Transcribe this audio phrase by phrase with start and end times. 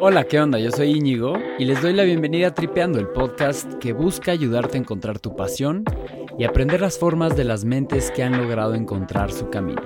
[0.00, 0.58] Hola, ¿qué onda?
[0.58, 4.76] Yo soy Íñigo y les doy la bienvenida a Tripeando, el podcast que busca ayudarte
[4.76, 5.84] a encontrar tu pasión
[6.38, 9.82] y aprender las formas de las mentes que han logrado encontrar su camino.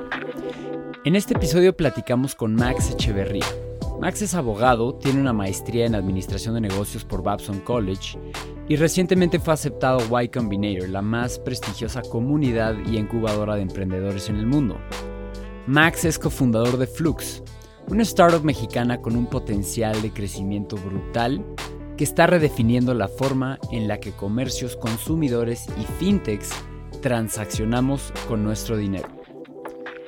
[1.05, 3.47] En este episodio platicamos con Max Echeverría.
[4.01, 8.19] Max es abogado, tiene una maestría en Administración de Negocios por Babson College
[8.69, 14.37] y recientemente fue aceptado Y Combinator, la más prestigiosa comunidad y incubadora de emprendedores en
[14.37, 14.79] el mundo.
[15.67, 17.43] Max es cofundador de Flux,
[17.91, 21.45] una startup mexicana con un potencial de crecimiento brutal
[21.97, 26.51] que está redefiniendo la forma en la que comercios, consumidores y fintechs
[27.01, 29.09] transaccionamos con nuestro dinero.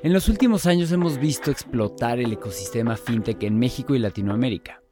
[0.02, 4.82] En los últimos años hemos visto explotar el ecosistema fintech en México y Latinoamérica.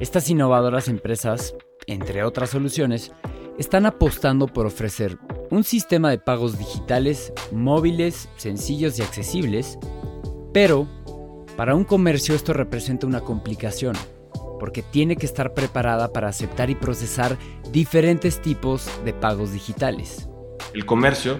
[0.00, 1.54] Estas innovadoras empresas,
[1.86, 3.12] entre otras soluciones,
[3.58, 5.18] están apostando por ofrecer
[5.50, 9.78] un sistema de pagos digitales, móviles, sencillos y accesibles,
[10.52, 10.88] pero
[11.56, 13.94] para un comercio esto representa una complicación,
[14.58, 17.36] porque tiene que estar preparada para aceptar y procesar
[17.70, 20.28] diferentes tipos de pagos digitales.
[20.74, 21.38] El comercio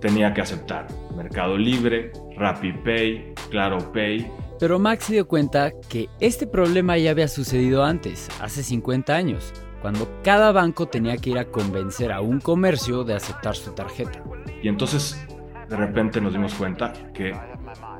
[0.00, 4.30] tenía que aceptar Mercado Libre, RappiPay, ClaroPay.
[4.58, 9.52] Pero Max se dio cuenta que este problema ya había sucedido antes, hace 50 años,
[9.82, 14.22] cuando cada banco tenía que ir a convencer a un comercio de aceptar su tarjeta.
[14.62, 15.26] Y entonces
[15.68, 17.34] de repente nos dimos cuenta que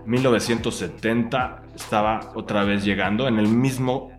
[0.07, 4.11] 1970 estaba otra vez llegando en el mismo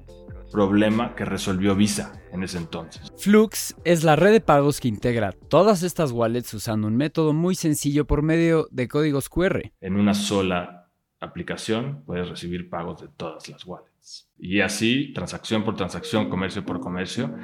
[0.52, 3.12] problema que resolvió Visa en ese entonces.
[3.18, 7.56] Flux es la red de pagos que integra todas estas wallets usando un método muy
[7.56, 9.72] sencillo por medio de códigos QR.
[9.82, 14.30] En una sola aplicación puedes recibir pagos de todas las wallets.
[14.38, 17.36] Y así, transacción por transacción, comercio por comercio,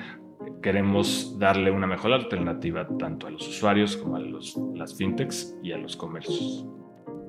[0.62, 5.72] queremos darle una mejor alternativa tanto a los usuarios como a los, las fintechs y
[5.72, 6.66] a los comercios.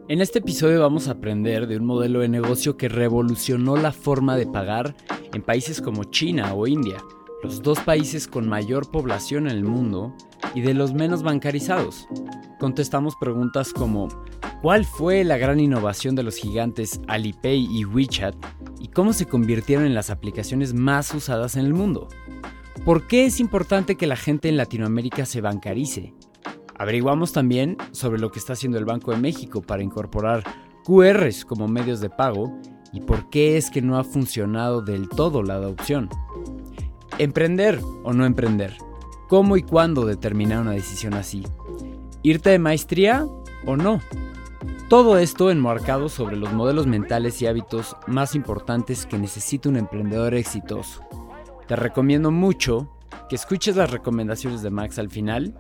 [0.07, 4.37] En este episodio vamos a aprender de un modelo de negocio que revolucionó la forma
[4.37, 4.95] de pagar
[5.33, 6.99] en países como China o India,
[7.43, 10.15] los dos países con mayor población en el mundo
[10.55, 12.07] y de los menos bancarizados.
[12.61, 14.09] Contestamos preguntas como
[14.61, 18.37] ¿cuál fue la gran innovación de los gigantes Alipay y WeChat
[18.81, 22.09] y cómo se convirtieron en las aplicaciones más usadas en el mundo?
[22.85, 26.13] ¿Por qué es importante que la gente en Latinoamérica se bancarice?
[26.77, 30.43] Averiguamos también sobre lo que está haciendo el Banco de México para incorporar
[30.85, 32.59] QRs como medios de pago
[32.93, 36.09] y por qué es que no ha funcionado del todo la adopción.
[37.19, 38.77] ¿Emprender o no emprender?
[39.29, 41.45] ¿Cómo y cuándo determinar una decisión así?
[42.23, 43.27] ¿Irte de maestría
[43.67, 44.01] o no?
[44.89, 50.35] Todo esto enmarcado sobre los modelos mentales y hábitos más importantes que necesita un emprendedor
[50.35, 51.03] exitoso.
[51.67, 52.91] Te recomiendo mucho
[53.29, 55.55] que escuches las recomendaciones de Max al final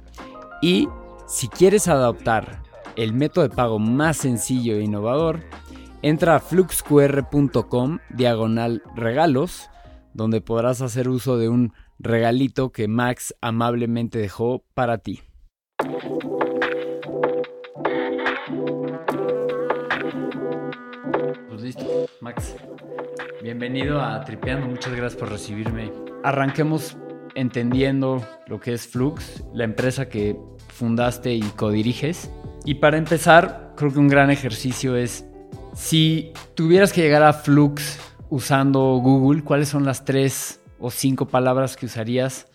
[0.61, 0.89] y
[1.27, 2.63] si quieres adoptar
[2.97, 5.41] el método de pago más sencillo e innovador,
[6.03, 9.71] entra a fluxqr.com diagonal regalos,
[10.13, 15.23] donde podrás hacer uso de un regalito que Max amablemente dejó para ti.
[21.49, 22.57] Pues listo, Max.
[23.43, 25.93] Bienvenido a Tripeando, muchas gracias por recibirme.
[26.23, 26.97] Arranquemos
[27.35, 30.37] entendiendo lo que es Flux, la empresa que
[30.69, 32.31] fundaste y codiriges.
[32.65, 35.27] Y para empezar, creo que un gran ejercicio es,
[35.75, 38.01] si tuvieras que llegar a Flux
[38.31, 42.51] usando Google, ¿cuáles son las tres o cinco palabras que usarías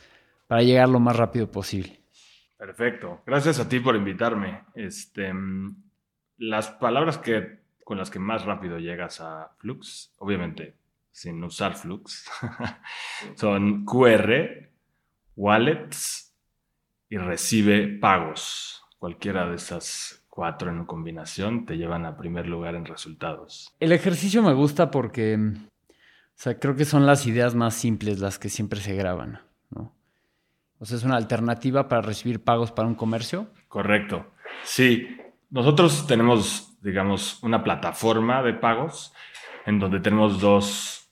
[0.47, 1.99] para llegar lo más rápido posible?
[2.57, 3.21] Perfecto.
[3.25, 4.63] Gracias a ti por invitarme.
[4.75, 5.31] Este,
[6.37, 10.79] las palabras que, con las que más rápido llegas a Flux, obviamente
[11.11, 12.29] sin usar Flux,
[13.35, 14.68] son QR,
[15.35, 16.29] wallets,
[17.09, 18.81] y recibe pagos.
[18.99, 23.73] Cualquiera de esas cuatro en combinación te llevan a primer lugar en resultados.
[23.79, 28.39] El ejercicio me gusta porque, o sea, creo que son las ideas más simples las
[28.39, 29.95] que siempre se graban, ¿no?
[30.77, 33.47] O sea, es una alternativa para recibir pagos para un comercio.
[33.67, 34.31] Correcto.
[34.63, 35.07] Sí,
[35.49, 39.13] nosotros tenemos, digamos, una plataforma de pagos
[39.65, 41.09] en donde tenemos dos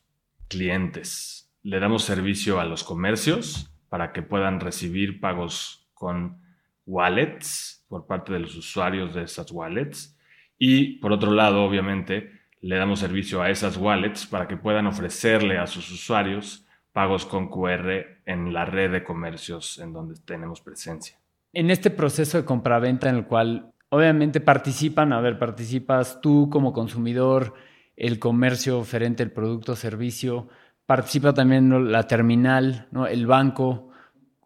[0.47, 1.51] clientes.
[1.63, 6.41] Le damos servicio a los comercios para que puedan recibir pagos con
[6.85, 10.17] wallets por parte de los usuarios de esas wallets.
[10.57, 12.31] Y por otro lado, obviamente,
[12.61, 17.49] le damos servicio a esas wallets para que puedan ofrecerle a sus usuarios pagos con
[17.49, 21.19] QR en la red de comercios en donde tenemos presencia.
[21.53, 26.73] En este proceso de compraventa en el cual obviamente participan, a ver, participas tú como
[26.73, 27.53] consumidor,
[27.95, 30.47] el comercio oferente el producto o servicio,
[30.87, 33.05] participa también la terminal, ¿no?
[33.05, 33.91] el banco,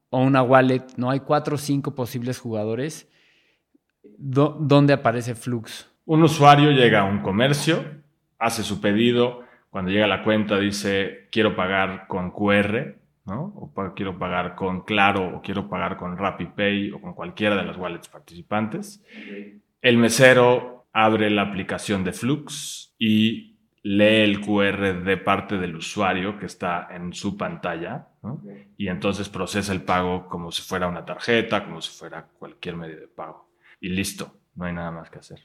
[0.10, 1.10] o una wallet, ¿no?
[1.10, 3.10] Hay cuatro o cinco posibles jugadores.
[4.18, 5.90] ¿Dónde aparece Flux?
[6.06, 7.86] Un usuario llega a un comercio,
[8.38, 13.54] hace su pedido Cuando llega la cuenta dice, quiero pagar con QR, ¿no?
[13.56, 17.78] O quiero pagar con Claro, o quiero pagar con RappiPay, o con cualquiera de las
[17.78, 19.02] wallets participantes.
[19.82, 23.51] El mesero abre la aplicación de Flux y
[23.84, 28.08] lee el QR de parte del usuario que está en su pantalla
[28.78, 33.00] y entonces procesa el pago como si fuera una tarjeta, como si fuera cualquier medio
[33.00, 33.50] de pago.
[33.80, 35.40] Y listo, no hay nada más que hacer.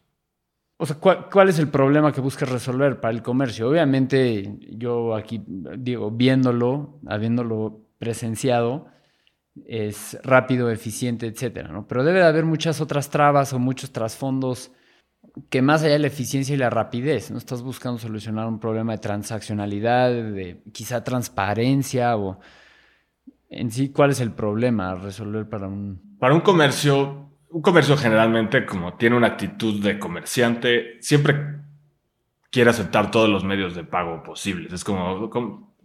[0.78, 3.70] O sea, ¿cuál, es el problema que buscas resolver para el comercio?
[3.70, 8.86] Obviamente, yo aquí digo, viéndolo, habiéndolo presenciado,
[9.64, 11.88] es rápido, eficiente, etcétera, ¿no?
[11.88, 14.70] Pero debe de haber muchas otras trabas o muchos trasfondos
[15.50, 17.38] que más allá de la eficiencia y la rapidez, ¿no?
[17.38, 22.40] Estás buscando solucionar un problema de transaccionalidad, de quizá transparencia o
[23.48, 26.16] en sí, ¿cuál es el problema a resolver para un...
[26.18, 31.60] Para un comercio, un comercio generalmente como tiene una actitud de comerciante, siempre
[32.50, 34.72] quiere aceptar todos los medios de pago posibles.
[34.72, 35.30] Es como,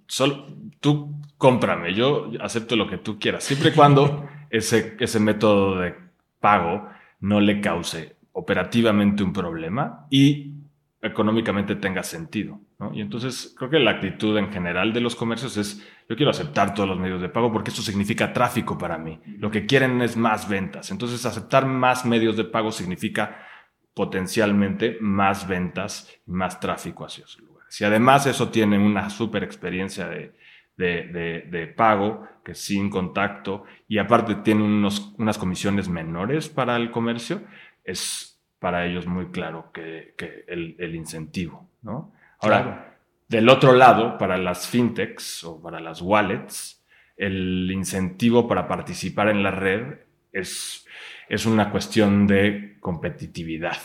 [0.07, 0.47] solo,
[0.80, 5.94] tú cómprame, yo acepto lo que tú quieras, siempre y cuando ese, ese método de
[6.39, 6.88] pago
[7.19, 10.54] no le cause operativamente un problema y
[11.01, 12.60] económicamente tenga sentido.
[12.94, 16.74] Y entonces creo que la actitud en general de los comercios es, yo quiero aceptar
[16.74, 19.19] todos los medios de pago porque eso significa tráfico para mí.
[19.38, 20.92] Lo que quieren es más ventas.
[20.92, 23.48] Entonces aceptar más medios de pago significa
[23.94, 27.80] potencialmente más ventas y más tráfico hacia sus lugares.
[27.80, 30.33] Y además eso tiene una súper experiencia de,
[30.78, 37.44] de, pago que sin contacto y aparte tiene unos, unas comisiones menores para el comercio,
[37.83, 40.13] es para ellos muy claro que,
[40.48, 42.13] el, incentivo, ¿no?
[42.39, 42.98] Ahora,
[43.28, 46.83] del otro lado, para las fintechs o para las wallets,
[47.18, 50.00] el incentivo para participar en la red
[50.31, 50.86] es,
[51.30, 53.78] es una cuestión de competitividad,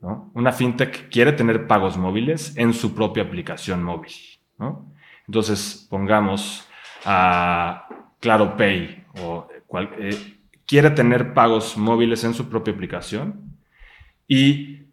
[0.00, 0.30] ¿no?
[0.34, 4.12] Una fintech quiere tener pagos móviles en su propia aplicación móvil,
[4.58, 4.92] ¿no?
[5.26, 6.68] Entonces, pongamos
[7.04, 7.88] a
[8.20, 9.48] Claro Pay o
[9.98, 10.37] eh,
[10.68, 13.56] quiere tener pagos móviles en su propia aplicación
[14.28, 14.90] y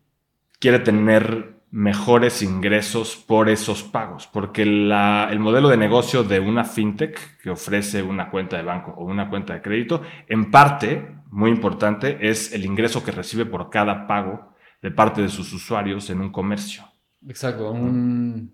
[0.57, 7.41] quiere tener mejores ingresos por esos pagos, porque el modelo de negocio de una fintech
[7.41, 12.17] que ofrece una cuenta de banco o una cuenta de crédito, en parte, muy importante,
[12.21, 16.31] es el ingreso que recibe por cada pago de parte de sus usuarios en un
[16.31, 16.85] comercio.
[17.27, 18.49] Exacto, un,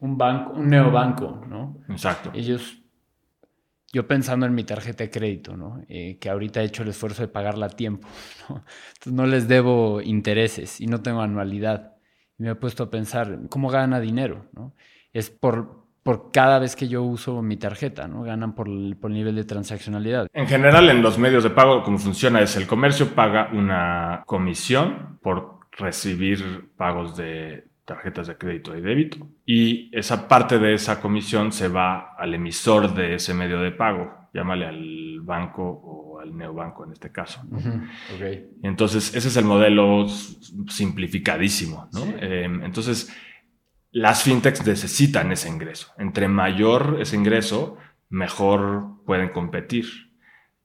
[0.00, 1.76] banco, un neobanco, ¿no?
[1.90, 2.30] Exacto.
[2.32, 2.81] Ellos
[3.92, 5.82] yo pensando en mi tarjeta de crédito, ¿no?
[5.88, 8.08] Eh, que ahorita he hecho el esfuerzo de pagarla a tiempo,
[8.48, 8.64] ¿no?
[8.94, 11.96] Entonces no les debo intereses y no tengo anualidad.
[12.38, 14.46] Me he puesto a pensar, ¿cómo gana dinero?
[14.54, 14.74] ¿no?
[15.12, 18.22] Es por, por cada vez que yo uso mi tarjeta, ¿no?
[18.22, 20.26] Ganan por el, por el nivel de transaccionalidad.
[20.32, 25.18] En general, en los medios de pago, como funciona es el comercio paga una comisión
[25.22, 29.28] por recibir pagos de tarjetas de crédito y débito.
[29.44, 34.28] Y esa parte de esa comisión se va al emisor de ese medio de pago,
[34.32, 37.42] llámale al banco o al neobanco en este caso.
[38.62, 40.06] Entonces, ese es el modelo
[40.68, 41.88] simplificadísimo.
[42.20, 43.12] Em, entonces,
[43.90, 45.92] las fintechs necesitan ese ingreso.
[45.98, 47.76] Entre mayor ese ingreso,
[48.08, 49.86] mejor pueden competir.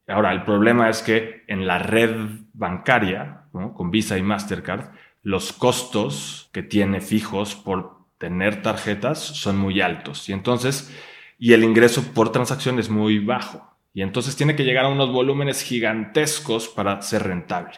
[0.07, 2.15] Ahora, el problema es que en la red
[2.53, 4.91] bancaria, con Visa y Mastercard,
[5.27, 10.89] los costos que tiene fijos por tener tarjetas son muy altos y entonces
[11.37, 15.11] y el ingreso por transacción es muy bajo y entonces tiene que llegar a unos
[15.11, 17.77] volúmenes gigantescos para ser rentable.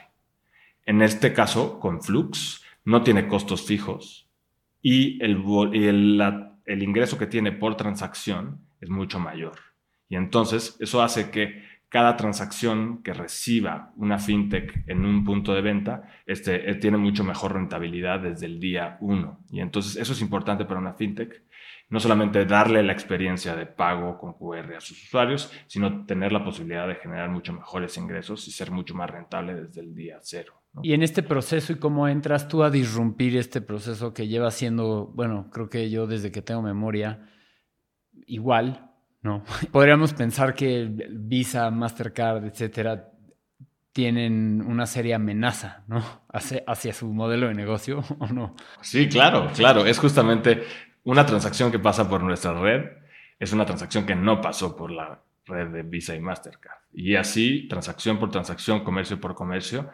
[0.86, 4.30] En este caso, con Flux no tiene costos fijos
[4.84, 5.42] y el,
[6.66, 9.58] el ingreso que tiene por transacción es mucho mayor.
[10.08, 15.62] Y entonces eso hace que cada transacción que reciba una fintech en un punto de
[15.62, 19.40] venta este, eh, tiene mucho mejor rentabilidad desde el día uno.
[19.50, 21.44] Y entonces eso es importante para una fintech.
[21.90, 26.44] No solamente darle la experiencia de pago con QR a sus usuarios, sino tener la
[26.44, 30.62] posibilidad de generar mucho mejores ingresos y ser mucho más rentable desde el día cero.
[30.84, 35.08] Y en este proceso, ¿y cómo entras tú a disrumpir este proceso que lleva siendo,
[35.16, 37.28] bueno, creo que yo desde que tengo memoria,
[38.28, 38.89] igual,
[39.22, 39.44] ¿no?
[39.72, 43.12] Podríamos pensar que Visa, Mastercard, etcétera,
[43.92, 46.04] tienen una seria amenaza, ¿no?
[46.32, 48.56] Hacia, hacia, su modelo de negocio, ¿o no?
[48.82, 49.86] Sí, claro, claro.
[49.86, 50.64] Es justamente
[51.04, 52.86] una transacción que pasa por nuestra red,
[53.40, 56.80] es una transacción que no pasó por la red de Visa y Mastercard.
[56.94, 59.90] Y así, transacción por transacción, comercio por comercio,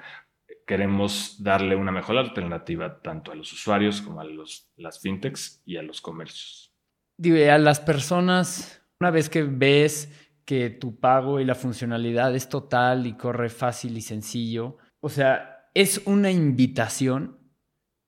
[0.66, 5.78] queremos darle una mejor alternativa tanto a los usuarios como a los, las fintechs y
[5.78, 6.74] a los comercios.
[7.18, 10.12] Digo, a las personas una vez que ves
[10.46, 15.70] que tu pago y la funcionalidad es total y corre fácil y sencillo, o sea,
[15.74, 17.38] es una invitación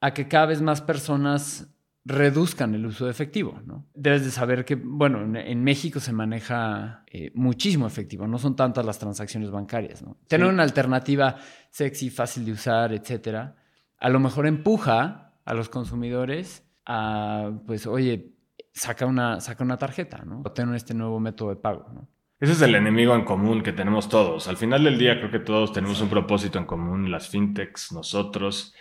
[0.01, 1.73] a que cada vez más personas
[2.05, 3.85] reduzcan el uso de efectivo, ¿no?
[3.93, 8.85] Debes de saber que, bueno, en, México se maneja eh, muchísimo efectivo, no son tantas
[8.85, 10.17] las transacciones bancarias, ¿no?
[10.27, 11.35] Tener una alternativa
[11.69, 13.57] sexy, fácil de usar, etcétera,
[13.97, 18.36] a lo mejor empuja a los consumidores a, pues, oye,
[18.77, 20.41] saca una, saca una tarjeta, ¿no?
[20.41, 22.07] O este nuevo método de pago, ¿no?
[22.39, 24.47] Ese es el enemigo en común que tenemos todos.
[24.47, 28.75] Al final del día creo que todos tenemos un propósito en común, las fintechs, nosotros.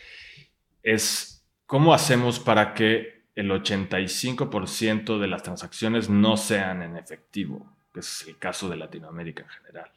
[0.82, 8.00] Es cómo hacemos para que el 85% de las transacciones no sean en efectivo, que
[8.00, 9.90] es el caso de Latinoamérica en general.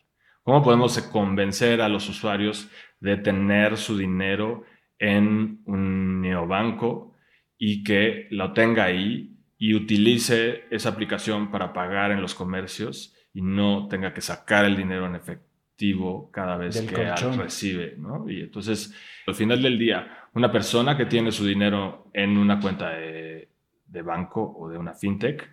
[0.43, 2.69] ¿Cómo podemos convencer a los usuarios
[3.01, 4.63] de tener su dinero
[4.97, 7.13] en un neobanco
[7.57, 13.41] y que lo tenga ahí y utilice esa aplicación para pagar en los comercios y
[13.41, 18.27] no tenga que sacar el dinero en efectivo cada vez que recibe, ¿no?
[18.29, 18.95] Y entonces,
[19.27, 23.49] al final del día, una persona que tiene su dinero en una cuenta de,
[23.85, 25.49] de banco o de una fintech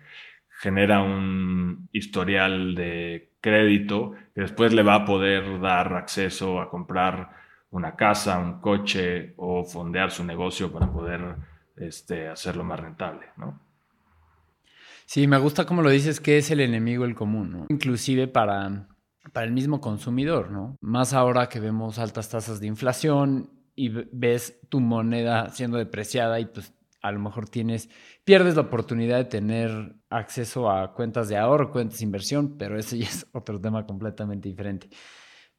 [0.49, 7.29] genera un historial de crédito que después le va a poder dar acceso a comprar
[7.71, 11.35] una casa, un coche o fondear su negocio para poder
[11.75, 13.66] este, hacerlo más rentable, ¿no?
[15.07, 17.65] Sí, me gusta como lo dices que es el enemigo el común.
[17.69, 18.89] Inclusive para,
[19.31, 20.75] para el mismo consumidor, ¿no?
[20.81, 26.47] Más ahora que vemos altas tasas de inflación y ves tu moneda siendo depreciada y
[26.47, 27.89] pues a lo mejor tienes,
[28.25, 32.97] pierdes la oportunidad de tener acceso a cuentas de ahorro, cuentas de inversión, pero ese
[32.97, 34.89] ya es otro tema completamente diferente.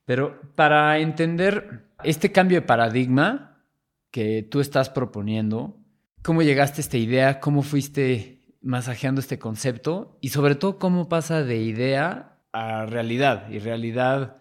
[0.04, 3.64] Pero para entender este cambio de paradigma
[4.10, 5.78] que tú estás proponiendo,
[6.22, 7.40] ¿cómo llegaste a esta idea?
[7.40, 13.58] ¿Cómo fuiste masajeando este concepto y sobre todo cómo pasa de idea a realidad y
[13.58, 14.38] realidad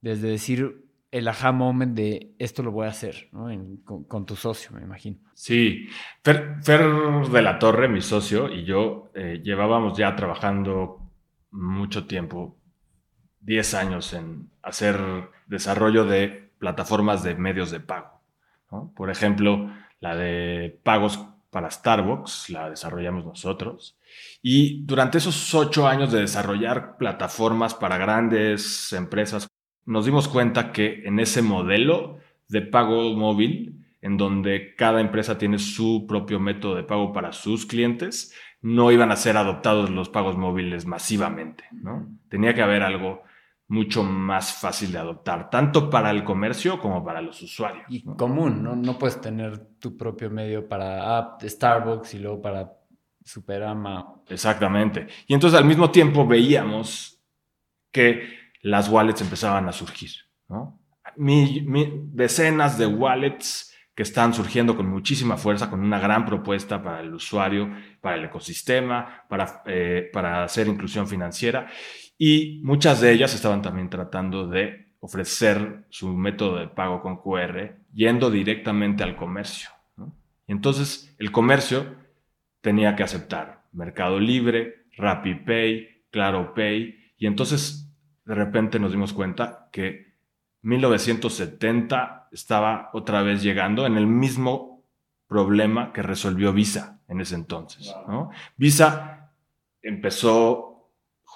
[0.00, 3.30] desde decir el aha moment de esto lo voy a hacer
[3.84, 5.18] con, tu socio, me imagino.
[5.34, 5.88] Sí,
[6.22, 11.00] Fer, de la Torre, mi socio, y yo eh, llevábamos ya trabajando
[11.50, 12.58] mucho tiempo,
[13.40, 15.00] 10 años en hacer
[15.46, 18.20] desarrollo de plataformas de medios de pago.
[18.94, 19.70] Por ejemplo,
[20.00, 23.98] la de pagos para Starbucks, la desarrollamos nosotros.
[24.42, 29.48] Y durante esos ocho años de desarrollar plataformas para grandes empresas,
[29.84, 35.58] nos dimos cuenta que en ese modelo de pago móvil, en donde cada empresa tiene
[35.58, 40.36] su propio método de pago para sus clientes, no iban a ser adoptados los pagos
[40.36, 42.08] móviles masivamente, ¿no?
[42.28, 43.22] Tenía que haber algo
[43.68, 47.84] mucho más fácil de adoptar, tanto para el comercio como para los usuarios.
[47.88, 48.74] Y común, ¿no?
[48.74, 52.72] No puedes tener tu propio medio para app de Starbucks y luego para
[53.22, 54.22] Superama.
[54.26, 55.06] Exactamente.
[55.26, 57.22] Y entonces al mismo tiempo veíamos
[57.92, 58.22] que
[58.62, 60.10] las wallets empezaban a surgir,
[60.48, 60.80] ¿no?
[61.16, 67.12] decenas de wallets que están surgiendo con muchísima fuerza, con una gran propuesta para el
[67.12, 67.68] usuario,
[68.00, 71.66] para el ecosistema, para, eh, para hacer inclusión financiera.
[72.18, 77.76] Y muchas de ellas estaban también tratando de ofrecer su método de pago con QR
[77.94, 79.70] yendo directamente al comercio.
[80.46, 81.94] Y entonces el comercio
[82.60, 87.12] tenía que aceptar Mercado Libre, RappiPay, Claro Pay.
[87.16, 87.88] Y entonces
[88.24, 90.14] de repente nos dimos cuenta que
[90.62, 94.82] 1970 estaba otra vez llegando en el mismo
[95.28, 97.94] problema que resolvió Visa en ese entonces.
[98.56, 99.30] Visa
[99.82, 100.67] empezó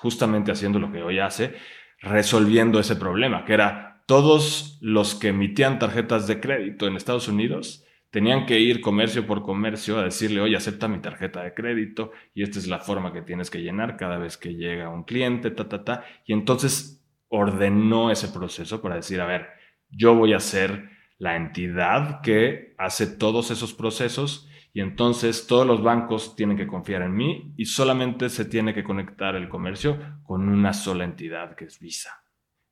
[0.02, 1.54] justamente haciendo lo que hoy hace,
[2.00, 7.84] resolviendo ese problema, que era todos los que emitían tarjetas de crédito en Estados Unidos
[8.10, 12.42] tenían que ir comercio por comercio a decirle, oye, acepta mi tarjeta de crédito y
[12.42, 15.68] esta es la forma que tienes que llenar cada vez que llega un cliente, ta,
[15.68, 16.04] ta, ta.
[16.26, 19.46] Y entonces ordenó ese proceso para decir, a ver,
[19.88, 25.82] yo voy a ser la entidad que hace todos esos procesos y entonces todos los
[25.82, 30.48] bancos tienen que confiar en mí y solamente se tiene que conectar el comercio con
[30.48, 32.24] una sola entidad que es Visa.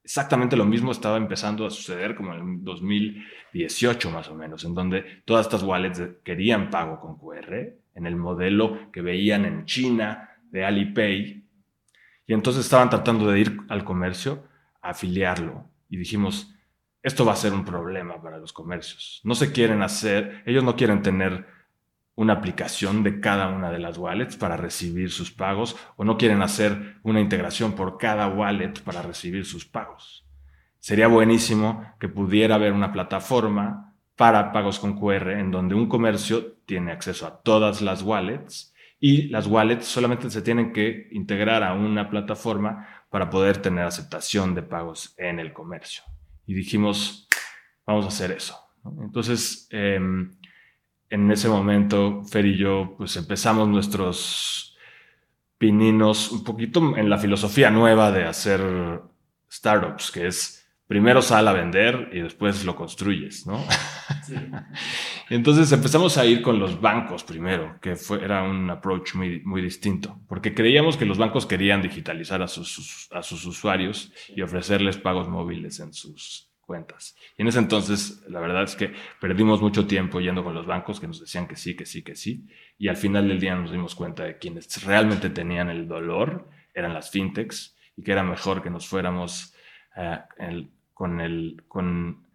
[0.03, 5.23] Exactamente lo mismo estaba empezando a suceder como en 2018 más o menos, en donde
[5.27, 7.55] todas estas wallets querían pago con QR
[7.95, 11.45] en el modelo que veían en China de Alipay
[12.27, 14.45] y entonces estaban tratando de ir al comercio
[14.81, 16.55] a afiliarlo y dijimos,
[17.03, 19.21] esto va a ser un problema para los comercios.
[19.25, 21.60] No se quieren hacer, ellos no quieren tener
[22.21, 26.43] una aplicación de cada una de las wallets para recibir sus pagos o no quieren
[26.43, 30.27] hacer una integración por cada wallet para recibir sus pagos.
[30.81, 36.59] Sería buenísimo que pudiera haber una plataforma para pagos con QR en donde un comercio
[36.67, 41.73] tiene acceso a todas las wallets y las wallets solamente se tienen que integrar a
[41.73, 46.03] una plataforma para poder tener aceptación de pagos en el comercio.
[46.45, 47.27] Y dijimos,
[47.87, 48.59] vamos a hacer eso.
[49.01, 50.33] Entonces, em,
[51.11, 54.77] en ese momento, Fer y yo, pues empezamos nuestros
[55.59, 59.03] pininos un poquito en la filosofía nueva de hacer
[59.51, 63.63] startups, que es primero sal a vender y después lo construyes, ¿no?
[64.25, 64.35] Sí.
[65.31, 69.63] Entonces empezamos a ir con los bancos primero, que fue, era un approach muy, muy
[69.63, 74.97] distinto, porque creíamos que los bancos querían digitalizar a sus, a sus usuarios y ofrecerles
[74.97, 77.17] pagos móviles en sus cuentas.
[77.37, 81.01] Y en ese entonces, la verdad es que perdimos mucho tiempo yendo con los bancos
[81.01, 82.47] que nos decían que sí, que sí, que sí,
[82.79, 86.95] y al final del día nos dimos cuenta de quienes realmente tenían el dolor eran
[86.95, 89.53] las fintechs y que era mejor que nos fuéramos
[90.39, 92.29] el, con, el, con,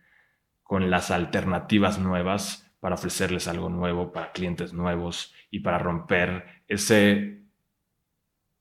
[0.63, 7.44] con las alternativas nuevas para ofrecerles algo nuevo para clientes nuevos y para romper ese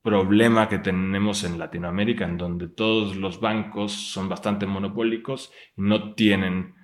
[0.05, 6.13] problema que tenemos en Latinoamérica, en donde todos los bancos son bastante monopólicos y no
[6.15, 6.75] tienen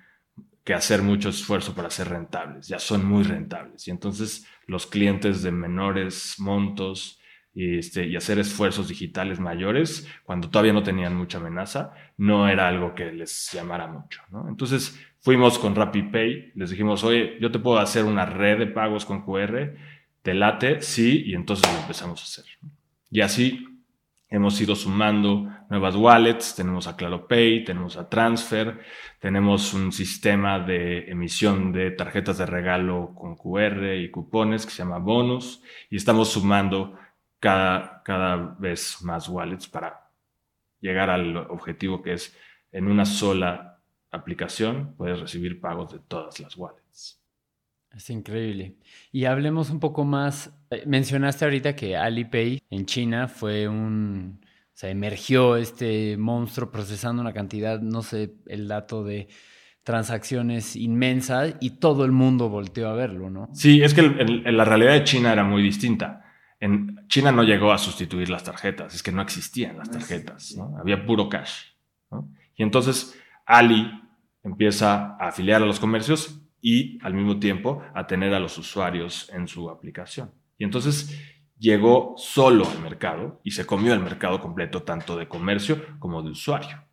[0.63, 3.87] que hacer mucho esfuerzo para ser rentables, ya son muy rentables.
[3.87, 7.19] Y entonces los clientes de menores montos
[7.53, 12.67] y, este, y hacer esfuerzos digitales mayores cuando todavía no tenían mucha amenaza, no era
[12.67, 14.23] algo que les llamara mucho.
[14.47, 19.05] Entonces fuimos con RappiPay, les dijimos, oye, yo te puedo hacer una red de pagos
[19.05, 19.75] con QR,
[20.23, 22.45] te late, sí, y entonces lo empezamos a hacer.
[23.11, 23.67] Y así
[24.29, 28.79] hemos ido sumando nuevas wallets, tenemos a ClaroPay, tenemos a Transfer,
[29.19, 34.79] tenemos un sistema de emisión de tarjetas de regalo con QR y cupones que se
[34.79, 36.97] llama Bonus, y estamos sumando
[37.39, 40.09] cada, cada vez más wallets para
[40.79, 42.35] llegar al objetivo que es
[42.71, 43.79] en una sola
[44.11, 46.80] aplicación puedes recibir pagos de todas las wallets.
[47.95, 48.75] Es increíble.
[49.11, 50.53] Y hablemos un poco más.
[50.69, 54.39] Eh, mencionaste ahorita que Alipay en China fue un.
[54.43, 59.27] O sea, emergió este monstruo procesando una cantidad, no sé el dato de
[59.83, 63.49] transacciones inmensa y todo el mundo volteó a verlo, ¿no?
[63.53, 66.25] Sí, es que la realidad de China era muy distinta.
[66.59, 71.05] En China no llegó a sustituir las tarjetas, es que no existían las tarjetas, había
[71.05, 71.63] puro cash.
[72.55, 73.91] Y entonces Ali
[74.43, 79.29] empieza a afiliar a los comercios y al mismo tiempo a tener a los usuarios
[79.33, 80.31] en su aplicación.
[80.57, 81.19] Y entonces
[81.57, 86.31] llegó solo al mercado y se comió el mercado completo tanto de comercio como de
[86.31, 86.83] usuario.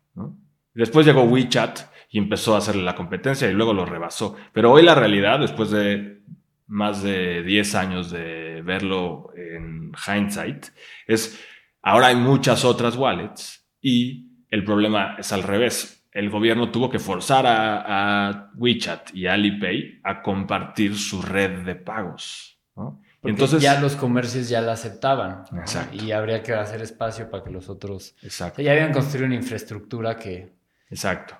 [0.73, 1.79] Después llegó WeChat
[2.11, 4.35] y empezó a hacerle la competencia y luego lo rebasó.
[4.53, 6.21] Pero hoy la realidad, después de
[6.67, 10.67] más de 10 años de verlo en hindsight,
[11.07, 11.39] es
[11.81, 15.98] ahora hay muchas otras wallets y el problema es al revés.
[16.11, 22.59] El gobierno tuvo que forzar a, WeChat y Alipay a compartir su red de pagos.
[23.23, 25.43] Entonces ya los comercios ya la aceptaban.
[25.93, 28.15] Y habría que hacer espacio para que los otros.
[28.23, 28.61] Exacto.
[28.61, 30.53] ya habían construido una infraestructura que.
[30.89, 31.37] Exacto.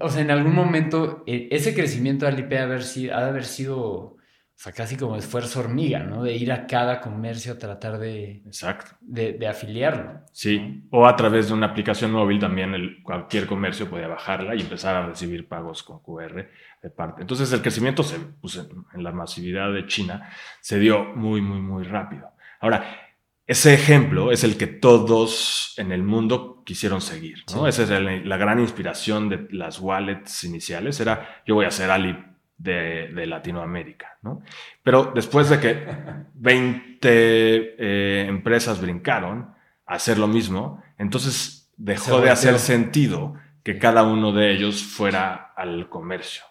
[0.00, 4.16] O sea, en algún momento, e, ese crecimiento de Alipay ha de haber sido
[4.56, 6.22] o sea, casi como esfuerzo hormiga, ¿no?
[6.22, 8.92] De ir a cada comercio a tratar de, Exacto.
[9.02, 10.22] de, afiliarlo.
[10.32, 14.62] Sí, o a través de una aplicación móvil también el, cualquier comercio podía bajarla y
[14.62, 16.48] empezar a recibir pagos con QR
[16.82, 17.20] de parte.
[17.20, 21.84] Entonces el crecimiento se, pues, en, la masividad de China se dio muy, muy, muy
[21.84, 22.30] rápido.
[22.58, 22.98] Ahora,
[23.46, 27.68] ese ejemplo es el que todos en el mundo quisieron seguir, ¿no?
[27.68, 31.90] Esa es la, la gran inspiración de las wallets iniciales, era yo voy a hacer
[31.90, 32.16] Ali
[32.58, 34.18] de, Latinoamérica.
[34.22, 34.42] ¿no?
[34.82, 35.86] Pero después de que
[36.34, 39.54] 20 eh, empresas brincaron
[39.86, 45.52] a hacer lo mismo, entonces dejó de hacer sentido que cada uno de ellos fuera
[45.56, 46.44] al comercio.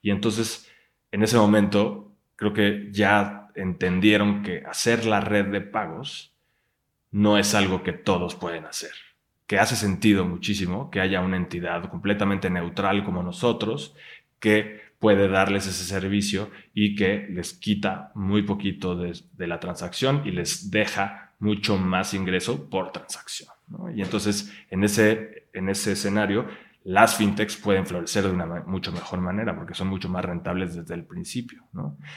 [0.00, 0.70] Y entonces,
[1.12, 6.34] en ese momento, creo que ya entendieron que hacer la red de pagos
[7.10, 8.92] no es algo que todos pueden hacer
[9.52, 13.94] que hace sentido muchísimo que haya una entidad completamente neutral como nosotros,
[14.40, 20.30] que puede darles ese servicio y que les quita muy poquito de, la transacción y
[20.30, 23.50] les deja mucho más ingreso por transacción.
[23.96, 26.46] Y entonces, en ese, en ese escenario,
[26.84, 30.94] las fintechs pueden florecer de una mucho mejor manera porque son mucho más rentables desde
[30.94, 31.64] el principio.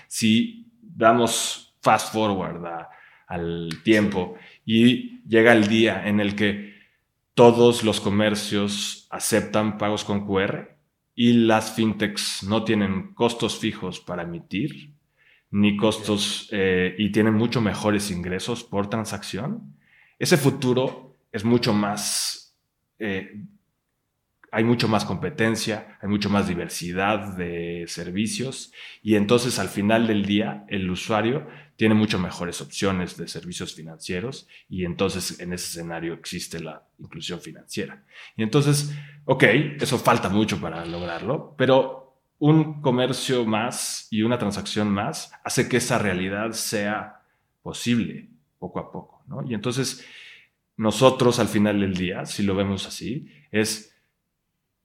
[0.08, 2.64] Si damos fast forward
[3.26, 6.76] al tiempo y llega el día en el que
[7.34, 10.75] todos los comercios aceptan pagos con QR,
[11.16, 14.94] y las fintechs no tienen costos fijos para emitir,
[15.52, 19.76] ni costos eh, y tienen mucho mejores ingresos por transacción,
[20.20, 22.58] ese futuro es mucho más,
[23.00, 23.42] eh,
[24.52, 30.26] hay mucho más competencia, hay mucho más diversidad de servicios y entonces al final del
[30.26, 36.14] día el usuario tiene mucho mejores opciones de servicios financieros y entonces en ese escenario
[36.14, 38.04] existe la inclusión financiera.
[38.38, 39.44] Y entonces, ok,
[39.80, 42.06] eso falta mucho para lograrlo, pero
[42.40, 47.22] un comercio más y una transacción más hace que esa realidad sea
[47.62, 49.24] posible poco a poco.
[49.28, 49.44] ¿no?
[49.48, 50.06] Y entonces
[50.78, 53.96] nosotros al final del día, si lo vemos así, es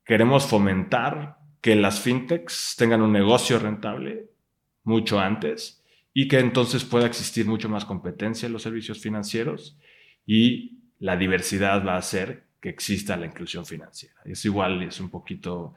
[0.04, 4.30] queremos fomentar que las fintechs tengan un negocio rentable
[4.84, 9.78] mucho antes y que entonces pueda existir mucho más competencia en los servicios financieros
[10.26, 14.16] y la diversidad va a hacer que exista la inclusión financiera.
[14.24, 15.74] Es igual, es un poquito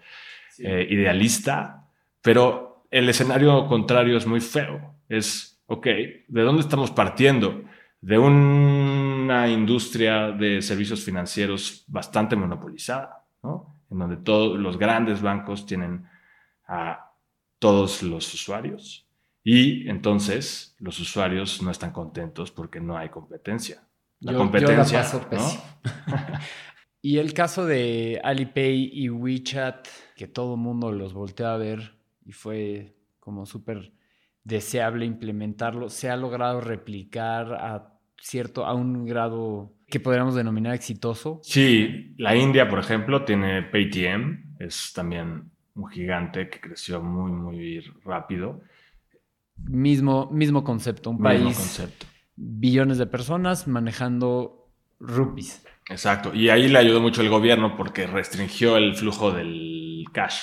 [0.59, 1.87] eh, idealista,
[2.21, 4.95] pero el escenario contrario es muy feo.
[5.09, 5.85] Es, ok,
[6.27, 7.63] ¿de dónde estamos partiendo?
[8.01, 13.73] De una industria de servicios financieros bastante monopolizada, ¿no?
[13.89, 16.05] en donde todos los grandes bancos tienen
[16.67, 17.11] a
[17.59, 19.07] todos los usuarios
[19.43, 23.83] y entonces los usuarios no están contentos porque no hay competencia.
[24.19, 25.03] La competencia.
[27.05, 31.97] y el caso de Alipay y WeChat, que todo el mundo los volteó a ver
[32.25, 33.91] y fue como súper
[34.45, 41.41] deseable implementarlo, se ha logrado replicar a cierto, a un grado que podríamos denominar exitoso.
[41.43, 47.81] Sí, la India, por ejemplo, tiene Paytm, es también un gigante que creció muy, muy
[48.05, 48.61] rápido.
[49.57, 52.05] Mismo, mismo concepto, un mismo país, concepto.
[52.37, 54.69] billones de personas manejando
[55.01, 55.65] rupees.
[55.89, 60.39] Exacto, y ahí le ayudó mucho el gobierno porque restringió el flujo del cash.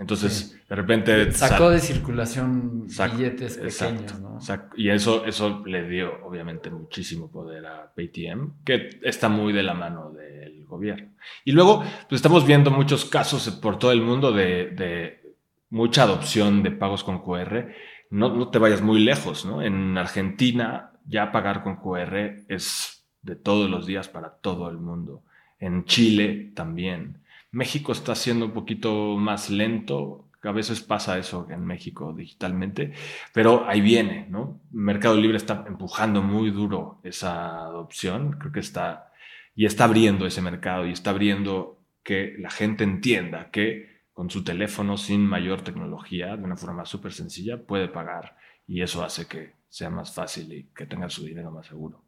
[0.00, 1.30] Entonces, de repente...
[1.32, 4.38] Sacó de circulación billetes pequeños, ¿no?
[4.74, 9.74] Y eso, eso le dio, obviamente, muchísimo poder a Paytm, que está muy de la
[9.74, 11.10] mano del gobierno.
[11.44, 15.34] Y luego, pues estamos viendo muchos casos por todo el mundo de, de
[15.68, 17.66] mucha adopción de pagos con QR.
[18.08, 19.60] No, no te vayas muy lejos, ¿no?
[19.60, 25.22] En Argentina, ya pagar con QR es de todos los días para todo el mundo.
[25.58, 27.22] En Chile también.
[27.52, 32.92] México está siendo un poquito más lento, a veces pasa eso en México digitalmente,
[33.34, 34.60] pero ahí viene, ¿no?
[34.70, 39.12] Mercado Libre está empujando muy duro esa adopción, creo que está,
[39.54, 44.42] y está abriendo ese mercado y está abriendo que la gente entienda que con su
[44.44, 49.54] teléfono sin mayor tecnología, de una forma súper sencilla, puede pagar y eso hace que
[49.68, 52.02] sea más fácil y que tenga su dinero más seguro.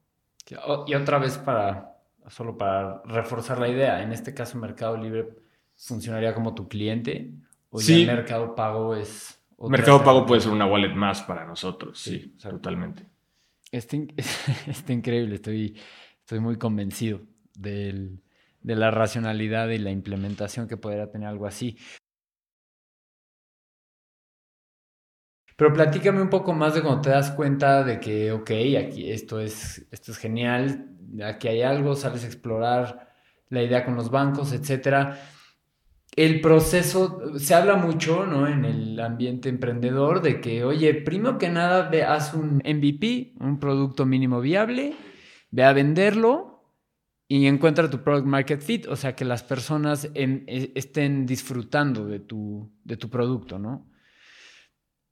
[0.87, 1.93] Y otra vez para
[2.29, 5.29] solo para reforzar la idea, en este caso Mercado Libre
[5.77, 7.33] funcionaría como tu cliente
[7.71, 8.05] o sí.
[8.05, 9.39] ya Mercado Pago es...
[9.59, 13.07] Mercado Pago puede ser una wallet más para nosotros, sí, totalmente.
[13.71, 13.97] Está,
[14.67, 15.77] está, increíble, estoy,
[16.21, 17.21] estoy muy convencido
[17.55, 18.19] de
[18.63, 21.77] la racionalidad y la implementación que podría tener algo así.
[25.63, 29.39] Pero platícame un poco más de cuando te das cuenta de que, ok, aquí esto
[29.39, 30.89] es, esto es genial,
[31.25, 33.15] aquí hay algo, sales a explorar
[33.49, 35.21] la idea con los bancos, etcétera.
[36.17, 38.49] El proceso, se habla mucho, ¿no?
[38.49, 43.61] En el ambiente emprendedor de que, oye, primero que nada, ve, haz un MVP, un
[43.61, 44.95] producto mínimo viable,
[45.53, 46.65] ve a venderlo
[47.29, 52.19] y encuentra tu product market fit, o sea, que las personas e, estén disfrutando de
[52.19, 53.92] tu, de tu producto, ¿no?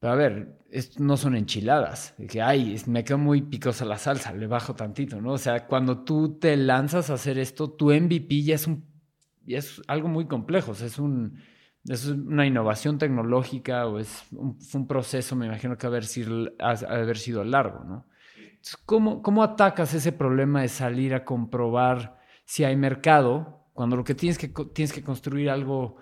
[0.00, 0.58] Pero a ver,
[0.98, 2.14] no son enchiladas.
[2.28, 5.32] Que, ay, me quedo muy picosa la salsa, le bajo tantito, ¿no?
[5.32, 10.26] O sea, cuando tú te lanzas a hacer esto, tu MVP ya es, algo muy
[10.26, 10.72] complejo.
[10.72, 11.38] Es, un,
[11.86, 17.44] es una innovación tecnológica o es un, proceso, me imagino que haber sido, haber sido
[17.44, 18.06] largo, ¿no?
[18.36, 24.04] Entonces, ¿cómo, ¿cómo atacas ese problema de salir a comprobar si hay mercado cuando lo
[24.04, 25.96] que tienes que, tienes que construir algo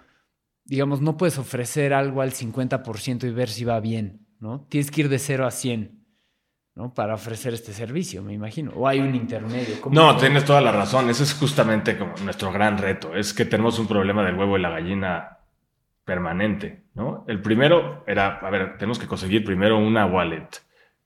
[0.69, 4.67] digamos, no puedes ofrecer algo al 50% y ver si va bien, ¿no?
[4.69, 6.05] Tienes que ir de 0 a 100,
[6.75, 6.93] ¿no?
[6.93, 8.73] Para ofrecer este servicio, me imagino.
[8.77, 9.77] O hay un intermedio.
[9.91, 11.09] No, tienes toda la razón.
[11.09, 13.17] Ese es justamente como nuestro gran reto.
[13.17, 15.39] Es que tenemos un problema del huevo y la gallina
[16.05, 17.25] permanente, ¿no?
[17.27, 20.49] El primero era, a ver, tenemos que conseguir primero una wallet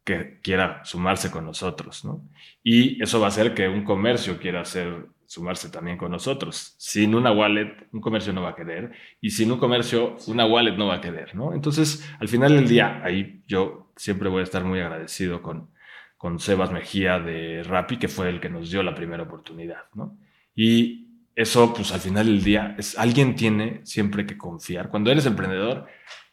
[0.04, 2.28] que quiera sumarse con nosotros, ¿no?
[2.64, 6.74] Y eso va a hacer que un comercio quiera hacer sumarse también con nosotros.
[6.76, 10.76] Sin una wallet, un comercio no va a querer, y sin un comercio, una wallet
[10.76, 11.54] no va a querer, ¿no?
[11.54, 15.70] Entonces, al final del día, ahí yo siempre voy a estar muy agradecido con,
[16.18, 20.18] con Sebas Mejía de Rappi, que fue el que nos dio la primera oportunidad, ¿no?
[20.54, 24.90] Y eso, pues al final del día, es, alguien tiene siempre que confiar.
[24.90, 25.86] Cuando eres emprendedor,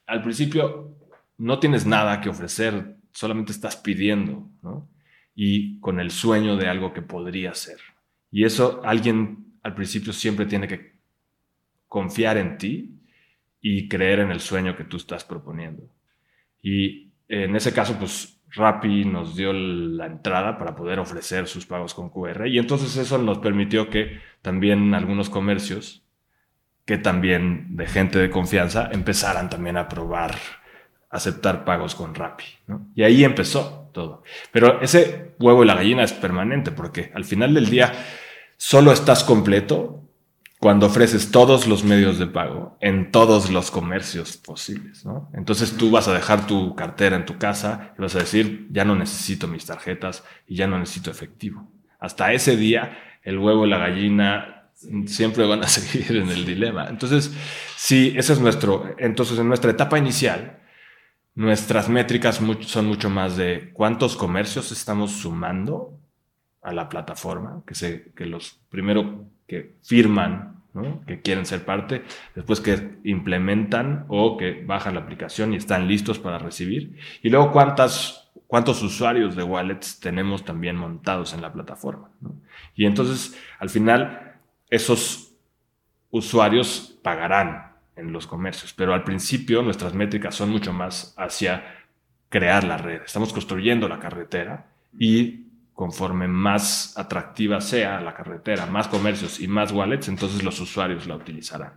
[0.07, 0.97] al principio
[1.37, 4.89] no tienes nada que ofrecer, solamente estás pidiendo, ¿no?
[5.33, 7.77] Y con el sueño de algo que podría ser.
[8.31, 10.99] Y eso alguien al principio siempre tiene que
[11.87, 12.99] confiar en ti
[13.61, 15.83] y creer en el sueño que tú estás proponiendo.
[16.61, 21.93] Y en ese caso, pues Rappi nos dio la entrada para poder ofrecer sus pagos
[21.93, 26.03] con QR y entonces eso nos permitió que también algunos comercios
[26.85, 30.35] que también de gente de confianza empezaran también a probar,
[31.11, 32.45] aceptar pagos con Rappi.
[32.95, 34.23] Y ahí empezó todo.
[34.53, 37.91] Pero ese huevo y la gallina es permanente porque al final del día
[38.55, 40.05] solo estás completo
[40.57, 45.29] cuando ofreces todos los medios de pago en todos los comercios posibles, ¿no?
[45.33, 48.85] Entonces tú vas a dejar tu cartera en tu casa y vas a decir, ya
[48.85, 51.69] no necesito mis tarjetas y ya no necesito efectivo.
[51.99, 54.71] Hasta ese día, el huevo y la gallina
[55.07, 56.87] siempre van a seguir en el dilema.
[56.87, 57.33] Entonces,
[57.75, 60.58] sí, ese es nuestro, entonces en nuestra etapa inicial,
[61.35, 65.99] nuestras métricas son mucho más de cuántos comercios estamos sumando
[66.61, 70.63] a la plataforma, que, se, que los primero que firman,
[71.07, 72.03] que quieren ser parte,
[72.35, 76.97] después que implementan o que bajan la aplicación y están listos para recibir.
[77.21, 82.11] Y luego cuántas, cuántos usuarios de wallets tenemos también montados en la plataforma.
[82.75, 84.39] Y entonces, al final,
[84.69, 85.33] esos
[86.11, 87.68] usuarios pagarán
[87.99, 91.79] en los comercios, pero al principio nuestras métricas son mucho más hacia
[92.29, 93.01] crear la red.
[93.03, 99.71] Estamos construyendo la carretera y conforme más atractiva sea la carretera, más comercios y más
[99.71, 101.73] wallets, entonces los usuarios la utilizarán.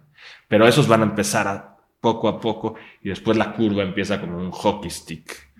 [0.48, 4.50] Pero esos van a empezar poco a poco y después la curva empieza como un
[4.50, 5.52] hockey stick,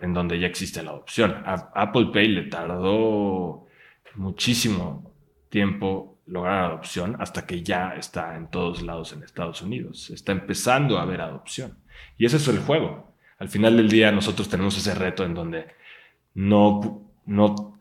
[0.00, 1.42] en donde ya existe la adopción.
[1.44, 3.66] A Apple Pay le tardó
[4.14, 5.12] muchísimo
[5.50, 10.10] tiempo lograr adopción hasta que ya está en todos lados en Estados Unidos.
[10.10, 11.78] Está empezando a haber adopción.
[12.16, 13.12] Y ese es el juego.
[13.38, 15.66] Al final del día nosotros tenemos ese reto en donde
[16.34, 17.78] no, no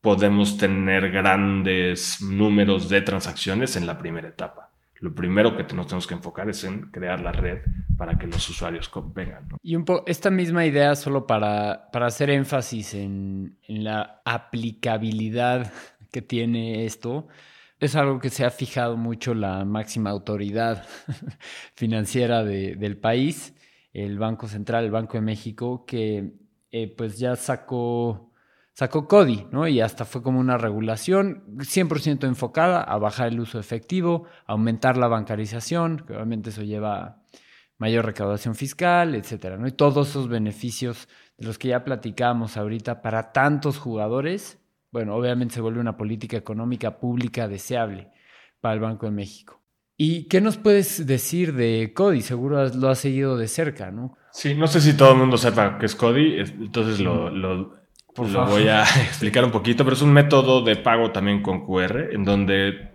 [0.00, 4.70] podemos tener grandes números de transacciones en la primera etapa.
[5.00, 7.58] Lo primero que nos tenemos que enfocar es en crear la red
[7.98, 9.48] para que los usuarios vengan.
[9.62, 15.72] Y un poco esta misma idea, solo para, para hacer énfasis en, la aplicabilidad
[16.10, 17.28] que tiene esto,
[17.80, 20.86] es algo que se ha fijado mucho la máxima autoridad
[21.74, 23.54] financiera del país,
[23.92, 26.34] el Banco Central, el Banco de México, que
[26.70, 28.32] eh, pues ya sacó
[28.76, 29.66] sacó CODI, ¿no?
[29.66, 35.08] Y hasta fue como una regulación 100% enfocada a bajar el uso efectivo, aumentar la
[35.08, 37.22] bancarización, que obviamente eso lleva
[37.78, 39.66] mayor recaudación fiscal, etcétera, ¿no?
[39.66, 41.08] Y todos esos beneficios
[41.38, 44.58] de los que ya platicábamos ahorita para tantos jugadores,
[44.96, 48.08] bueno, obviamente se vuelve una política económica pública deseable
[48.62, 49.60] para el Banco de México.
[49.94, 52.22] ¿Y qué nos puedes decir de CODI?
[52.22, 54.16] Seguro lo has seguido de cerca, ¿no?
[54.32, 57.78] Sí, no sé si todo el mundo sepa qué es CODI, entonces lo, lo
[58.14, 62.24] voy a explicar un poquito, pero es un método de pago también con QR, en
[62.24, 62.92] donde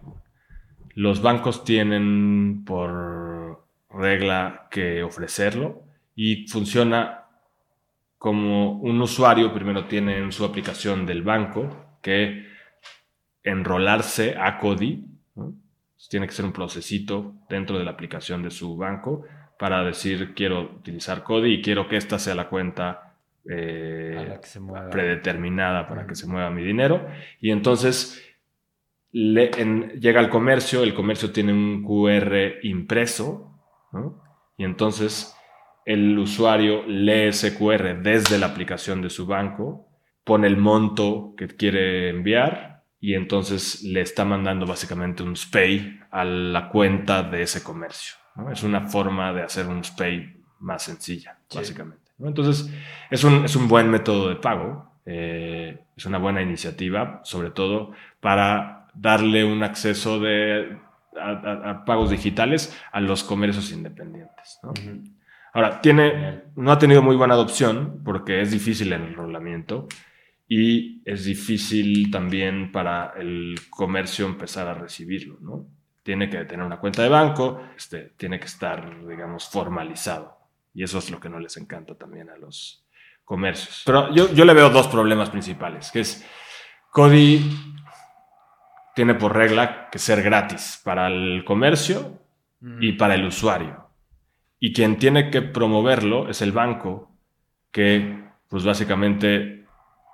[0.95, 5.83] los bancos tienen por regla que ofrecerlo
[6.15, 7.25] y funciona
[8.17, 12.47] como un usuario primero tiene en su aplicación del banco que
[13.43, 15.05] enrolarse a CODI,
[16.09, 19.23] tiene que ser un procesito dentro de la aplicación de su banco
[19.57, 23.15] para decir quiero utilizar CODI y quiero que esta sea la cuenta
[23.49, 24.39] eh,
[24.91, 27.07] predeterminada para que se mueva mi dinero.
[27.39, 28.21] Y entonces
[29.11, 33.59] llega al comercio, el comercio tiene un QR impreso,
[34.57, 35.35] y entonces
[35.85, 39.90] el usuario lee ese QR desde la aplicación de su banco,
[40.23, 46.23] pone el monto que quiere enviar y entonces le está mandando básicamente un SPAY a
[46.23, 48.15] la cuenta de ese comercio.
[48.51, 52.11] Es una forma de hacer un SPAY más sencilla, básicamente.
[52.19, 52.71] Entonces,
[53.09, 57.93] es un, es un, buen método de pago, eh, es una buena iniciativa, sobre todo
[58.19, 60.77] para darle un acceso de,
[61.19, 64.59] a, pagos digitales a los comercios independientes.
[65.53, 69.87] Ahora, tiene, no ha tenido muy buena adopción porque es difícil el enrolamiento
[70.53, 75.37] y es difícil también para el comercio empezar a recibirlo.
[75.39, 75.65] ¿no?
[76.03, 80.37] Tiene que tener una cuenta de banco, este, tiene que estar, digamos, formalizado.
[80.73, 82.85] Y eso es lo que no les encanta también a los
[83.23, 83.83] comercios.
[83.85, 86.27] Pero yo, yo le veo dos problemas principales, que es
[86.89, 87.49] Cody
[88.93, 92.19] tiene por regla que ser gratis para el comercio
[92.81, 93.87] y para el usuario.
[94.59, 97.09] Y quien tiene que promoverlo es el banco,
[97.71, 99.60] que pues básicamente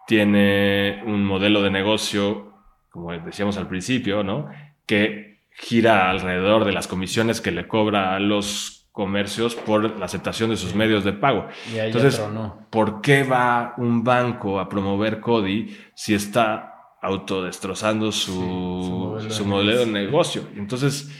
[0.07, 2.53] tiene un modelo de negocio,
[2.89, 4.49] como decíamos al principio, ¿no?
[4.85, 10.49] Que gira alrededor de las comisiones que le cobra a los comercios por la aceptación
[10.49, 11.47] de sus medios de pago.
[11.71, 12.21] Entonces,
[12.69, 19.85] ¿por qué va un banco a promover CODI si está autodestrozando su, su, modelo, de
[19.87, 20.47] negocio?
[20.55, 21.11] Entonces,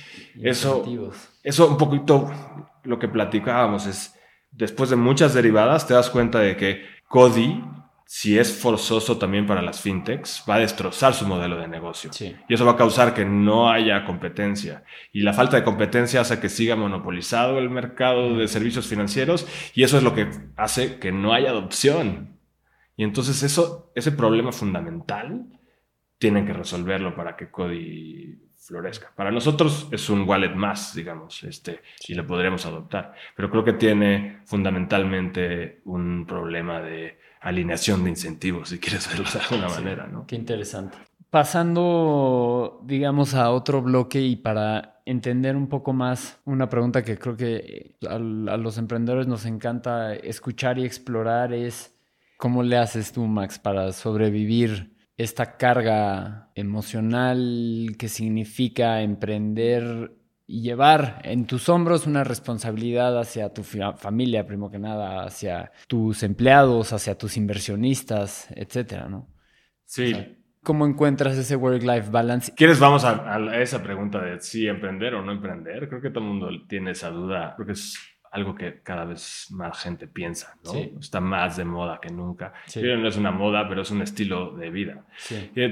[0.42, 0.84] eso,
[1.44, 2.32] eso un poquito
[2.84, 4.18] lo que platicábamos es,
[4.50, 7.64] después de muchas derivadas, te das cuenta de que CODI
[8.10, 12.10] si es forzoso también para las fintechs, va a destrozar su modelo de negocio.
[12.48, 14.86] Y eso va a causar que no haya competencia.
[15.12, 19.84] Y la falta de competencia hace que siga monopolizado el mercado de servicios financieros y
[19.84, 22.40] eso es lo que hace que no haya adopción.
[22.96, 25.46] Y entonces eso, ese problema fundamental
[26.18, 29.12] tienen que resolverlo para que Cody florezca.
[29.18, 33.14] Para nosotros es un wallet más, digamos, este, y lo podremos adoptar.
[33.36, 39.40] Pero creo que tiene fundamentalmente un problema de alineación de incentivos, si quieres verlo de
[39.40, 40.26] alguna manera, ¿no?
[40.28, 40.98] Qué interesante.
[41.30, 47.36] Pasando, digamos, a otro bloque y para entender un poco más una pregunta que creo
[47.36, 48.18] que a, a
[48.58, 51.98] los emprendedores nos encanta escuchar y explorar es
[52.38, 60.16] ¿cómo le haces tú, Max, para sobrevivir esta carga emocional que significa emprender
[60.50, 66.24] y llevar en tus hombros una responsabilidad hacia tu familia, primero que nada, hacia tus
[66.24, 69.28] empleados, hacia tus inversionistas, etcétera, ¿no?
[69.84, 70.38] Sí.
[70.64, 72.54] ¿Cómo encuentras ese work-life balance?
[72.56, 75.88] ¿Quieres vamos a, a, esa pregunta de si emprender o no emprender?
[75.90, 77.54] Creo que todo el mundo tiene esa duda.
[77.56, 77.98] Creo que es
[78.38, 80.74] algo que cada vez más gente piensa, ¿no?
[81.00, 82.54] Está más de moda que nunca.
[82.76, 85.06] no es una moda, pero es un estilo de vida.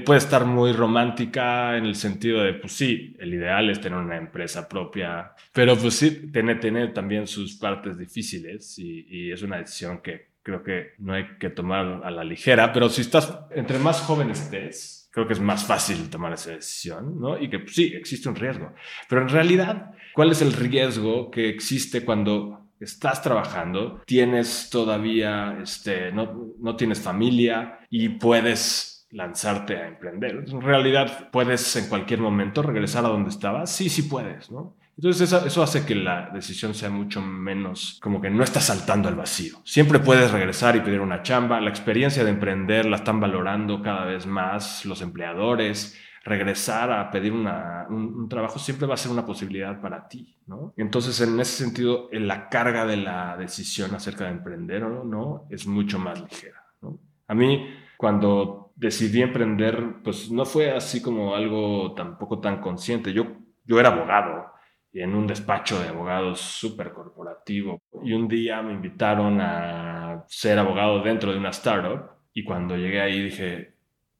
[0.05, 4.17] puede estar muy romántica en el sentido de, pues sí, el ideal es tener una
[4.17, 9.57] empresa propia, pero pues sí, tiene, tiene también sus partes difíciles y, y es una
[9.57, 13.79] decisión que creo que no hay que tomar a la ligera, pero si estás, entre
[13.79, 17.41] más joven estés, creo que es más fácil tomar esa decisión, ¿no?
[17.41, 18.73] Y que pues, sí, existe un riesgo.
[19.07, 26.11] Pero en realidad, ¿cuál es el riesgo que existe cuando estás trabajando, tienes todavía, este,
[26.11, 30.43] no, no tienes familia y puedes lanzarte a emprender?
[30.49, 33.71] En realidad, ¿puedes en cualquier momento regresar a donde estabas?
[33.71, 34.75] Sí, sí puedes, ¿no?
[34.97, 39.15] Entonces eso, hace que la decisión sea mucho menos como que no estás saltando al
[39.15, 39.57] vacío.
[39.65, 41.59] Siempre puedes regresar y pedir una chamba.
[41.59, 45.99] La experiencia de emprender la están valorando cada vez más los empleadores.
[46.23, 50.73] Regresar a pedir un, trabajo siempre va a ser una posibilidad para ti, ¿no?
[50.75, 55.67] Entonces, en ese sentido, la carga de la decisión acerca de emprender o no es
[55.67, 56.97] mucho más ligera, ¿no?
[57.27, 63.13] A mí, cuando decidí emprender, pues no fue así como algo tampoco tan consciente.
[63.13, 63.27] Yo,
[63.63, 64.54] yo era abogado,
[65.01, 67.81] en un despacho de abogados súper corporativo.
[68.03, 73.01] Y un día me invitaron a ser abogado dentro de una startup y cuando llegué
[73.01, 73.75] ahí dije,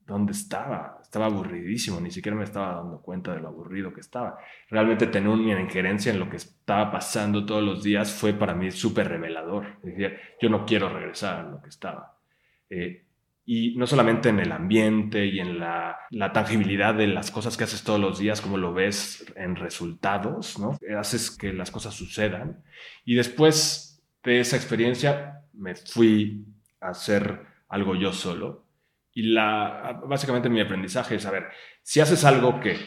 [0.06, 1.00] ¿dónde estaba?
[1.02, 4.38] Estaba aburridísimo, ni siquiera me estaba dando cuenta de lo aburrido que estaba.
[4.70, 8.72] Realmente tener una injerencia en lo que estaba pasando todos los días fue para mí
[8.72, 9.82] súper revelador.
[9.82, 10.12] Decía,
[10.42, 12.18] yo no quiero regresar a lo que estaba.
[12.70, 13.05] Eh,
[13.46, 16.00] y no solamente en el ambiente y en la,
[16.34, 20.78] tangibilidad de las cosas que haces todos los días, como lo ves en resultados, ¿no?
[20.98, 22.64] Haces que las cosas sucedan.
[23.06, 26.44] Y después de esa experiencia me fui
[26.82, 28.66] a hacer algo yo solo.
[29.14, 31.46] Y la, básicamente mi aprendizaje es, a ver,
[31.84, 32.78] si haces algo que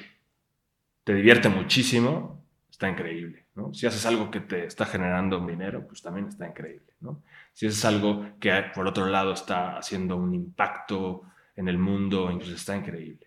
[1.05, 6.29] te divierte muchísimo, está increíble, Si haces algo que te está generando dinero, pues también
[6.29, 6.87] está increíble,
[7.53, 11.23] si es algo que por otro lado está haciendo un impacto
[11.57, 13.27] en el mundo, incluso está increíble.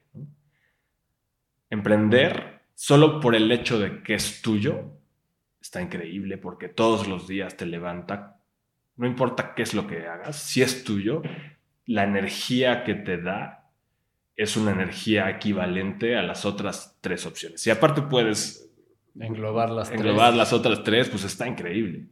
[1.70, 4.91] Emprender solo por el hecho de que es tuyo,
[5.62, 8.41] está increíble porque todos los días te levanta,
[8.98, 11.22] no importa qué es lo que hagas, si es tuyo,
[11.86, 13.70] la energía que te da
[14.36, 17.62] es una energía equivalente a las otras tres opciones.
[17.62, 18.71] Si aparte puedes
[19.19, 22.08] englobar las, englobar las otras tres, pues está increíble.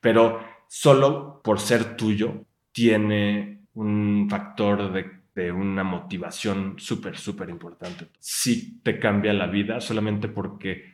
[0.00, 8.08] Pero solo por ser tuyo tiene un factor de, una motivación súper, súper importante.
[8.18, 10.92] Sí te cambia la vida solamente porque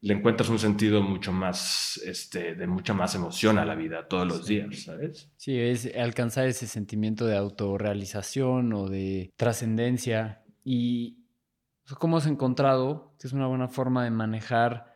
[0.00, 4.26] le encuentras un sentido mucho más, este, de mucha más emoción a la vida todos
[4.26, 5.30] los días, ¿sabes?
[5.36, 10.42] Sí, es alcanzar ese sentimiento de autorrealización o de trascendencia.
[10.64, 11.17] ¿Y
[11.96, 14.94] cómo has encontrado que es una buena forma de manejar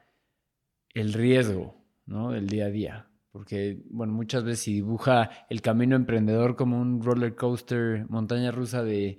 [0.95, 2.31] el riesgo, ¿no?
[2.31, 7.03] Del día a día porque, bueno, muchas veces se dibuja el camino emprendedor como un
[7.03, 9.19] roller coaster, montaña rusa de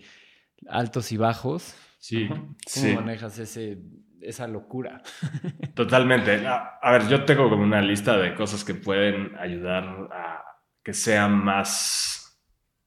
[0.68, 1.76] altos y bajos.
[1.98, 2.30] Sí.
[2.30, 3.80] ¿Cómo manejas ese,
[4.22, 5.02] esa locura?
[5.74, 6.46] Totalmente.
[6.46, 10.44] A, ver, yo tengo como una lista de cosas que pueden ayudar a
[10.84, 12.20] que sea más...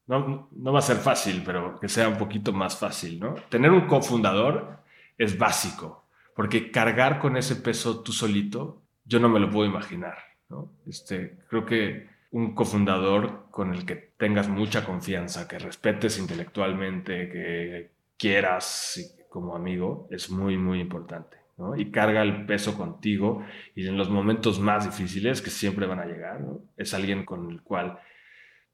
[0.06, 3.34] No, no va a ser fácil, pero que sea un poquito más fácil, ¿no?
[3.48, 4.78] Tener un cofundador
[5.18, 6.04] es básico,
[6.34, 10.18] porque cargar con ese peso tú solito, yo no me lo puedo imaginar.
[10.86, 17.90] Este, creo que un cofundador con el que tengas mucha confianza, que respetes intelectualmente, que
[18.16, 21.36] quieras como amigo, es muy, muy importante.
[21.78, 23.42] Y carga el peso contigo
[23.74, 26.44] y en los momentos más difíciles que siempre van a llegar,
[26.76, 27.98] es alguien con el cual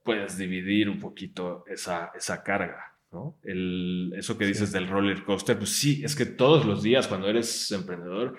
[0.02, 3.38] puedes dividir un poquito esa, esa carga, ¿no?
[3.42, 7.28] El, eso que dices del roller coaster, pues sí, es que todos los días cuando
[7.28, 8.36] eres emprendedor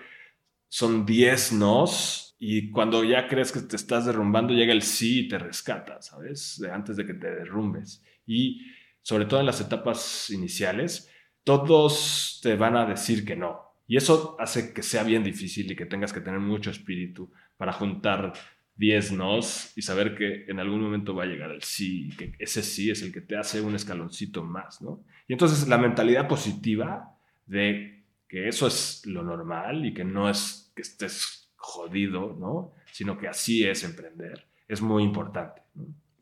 [0.68, 5.28] son 10 nos y cuando ya crees que te estás derrumbando llega el sí y
[5.28, 6.61] te rescata, ¿sabes?
[6.72, 8.03] antes de que te derrumbes.
[8.26, 8.61] Y
[9.01, 11.09] sobre todo en las etapas iniciales,
[11.43, 13.61] todos te van a decir que no.
[13.88, 17.74] Y eso hace que sea bien difícil y que tengas que tener mucho espíritu para
[17.74, 18.34] juntar
[18.76, 22.64] 10 nos y saber que en algún momento va a llegar el sí, que ese
[22.64, 25.04] sí es el que te hace un escaloncito más, ¿no?
[25.28, 30.72] Y entonces la mentalidad positiva de que eso es lo normal y que no es
[30.76, 32.74] que estés jodido, ¿no?
[32.92, 35.62] Sino que así es emprender, es muy importante.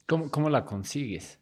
[0.06, 1.40] ¿Cómo, ¿Cómo la consigues?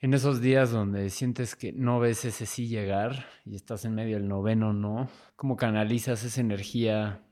[0.00, 4.16] En esos días donde sientes que no ves ese sí llegar y estás en medio
[4.16, 7.24] del noveno no, ¿cómo canalizas esa energía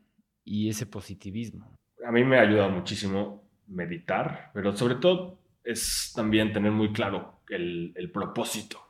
[0.42, 1.78] y ese positivismo?
[2.04, 7.40] A mí me ha ayudado muchísimo meditar, pero sobre todo es también tener muy claro
[7.48, 8.80] el, propósito.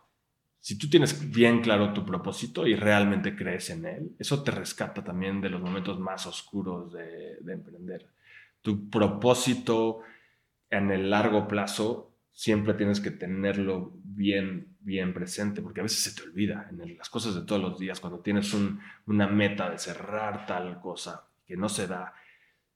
[0.59, 5.03] Si tú tienes bien claro tu propósito y realmente crees en él, eso te rescata
[5.03, 8.07] también de los momentos más oscuros de, de emprender.
[8.61, 10.01] Tu propósito
[10.71, 16.15] en el largo plazo siempre tienes que tenerlo bien, bien presente, porque a veces se
[16.15, 18.55] te olvida en las cosas de todos los días, cuando tienes
[19.07, 22.15] una meta de cerrar tal cosa que no se da,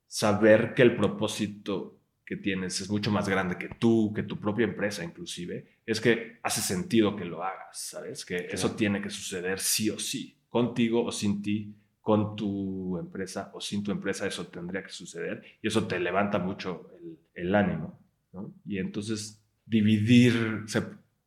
[0.07, 4.65] saber que el propósito que tienes es mucho más grande que tú, que tu propia
[4.65, 8.25] empresa inclusive, es que hace sentido que lo hagas, ¿sabes?
[8.25, 13.51] Que eso tiene que suceder sí o sí, contigo o sin ti, con tu empresa
[13.55, 16.91] o sin tu empresa, eso tendría que suceder y eso te levanta mucho
[17.35, 17.99] el, ánimo,
[18.33, 18.55] ¿no?
[18.65, 20.65] Y entonces dividir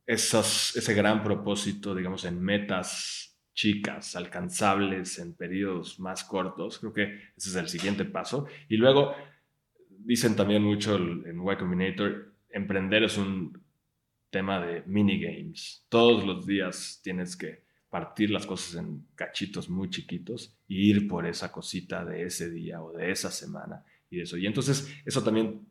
[0.06, 3.29] esos, ese gran propósito, digamos, en metas
[3.60, 6.78] chicas, alcanzables en periodos más cortos.
[6.78, 7.02] Creo que
[7.36, 8.46] ese es el siguiente paso.
[8.70, 9.14] Y luego,
[9.98, 13.62] dicen también mucho en Y Combinator, emprender es un
[14.30, 15.84] tema de minigames.
[15.90, 21.26] Todos los días tienes que partir las cosas en cachitos muy chiquitos y ir por
[21.26, 24.38] esa cosita de ese día o de esa semana y eso.
[24.38, 25.66] Y entonces eso también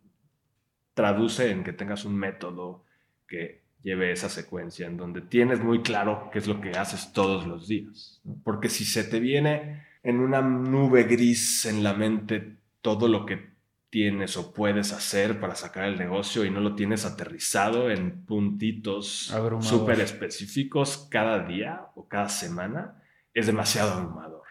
[0.94, 2.86] traduce en que tengas un método
[3.28, 7.48] que lleve esa secuencia en donde tienes muy claro qué es lo que haces todos
[7.48, 8.22] los días.
[8.44, 13.50] Porque si se te viene en una nube gris en la mente todo lo que
[13.90, 19.34] tienes o puedes hacer para sacar el negocio y no lo tienes aterrizado en puntitos
[19.62, 23.02] súper específicos cada día o cada semana,
[23.34, 24.44] es demasiado abrumador.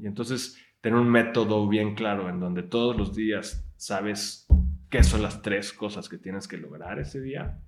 [0.00, 4.46] Y entonces tener un método bien claro en donde todos los días sabes
[4.90, 7.58] qué son las tres cosas que tienes que lograr ese día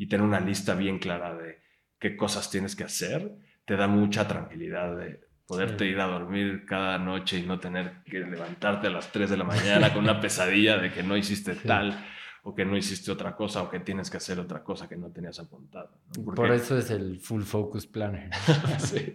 [0.00, 1.58] y tener una lista bien clara de
[1.98, 3.36] qué cosas tienes que hacer,
[3.66, 8.20] te da mucha tranquilidad de poderte ir a dormir cada noche y no tener que
[8.20, 12.02] levantarte a las 3 de la mañana con una pesadilla de que no hiciste tal
[12.44, 15.10] o que no hiciste otra cosa o que tienes que hacer otra cosa que no
[15.10, 15.90] tenías apuntado.
[16.34, 18.30] Por eso es el Full Focus Planner.
[18.78, 19.14] sí.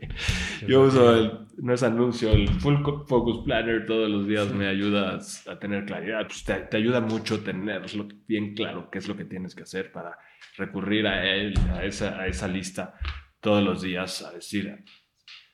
[0.68, 5.18] Yo uso el, no es anuncio, el Full Focus Planner todos los días me ayuda
[5.48, 6.28] a tener claridad.
[6.28, 9.92] Pues te, te, ayuda mucho tenerlo bien claro qué es lo que tienes que hacer
[9.92, 10.16] para
[10.58, 12.96] recurrir a él, a esa, a esa lista
[13.40, 14.84] todos los días a decir,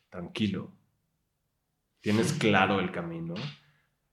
[0.08, 0.72] tranquilo,
[2.00, 3.34] tienes claro el camino,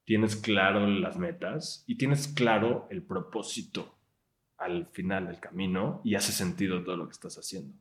[0.03, 3.99] tienes claro las metas y tienes claro el propósito
[4.57, 7.73] al final del camino y hace sentido todo lo que estás haciendo.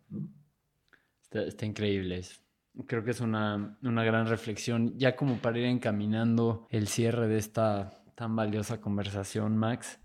[1.30, 2.40] Está, increíble eso.
[2.86, 7.38] Creo que es una, una, gran reflexión, ya como para ir encaminando el cierre de
[7.38, 10.00] esta tan valiosa conversación, Max.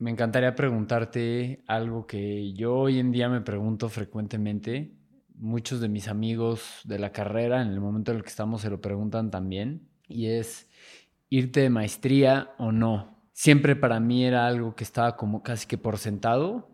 [0.00, 4.94] Me encantaría preguntarte algo que yo hoy en día me pregunto frecuentemente.
[5.34, 8.70] Muchos de mis amigos de la carrera, en el momento en el que estamos, se
[8.70, 9.90] lo preguntan también.
[10.08, 10.66] Y es
[11.28, 13.14] irte de maestría o no.
[13.34, 16.70] Siempre para mí era algo que estaba como casi que por sentado,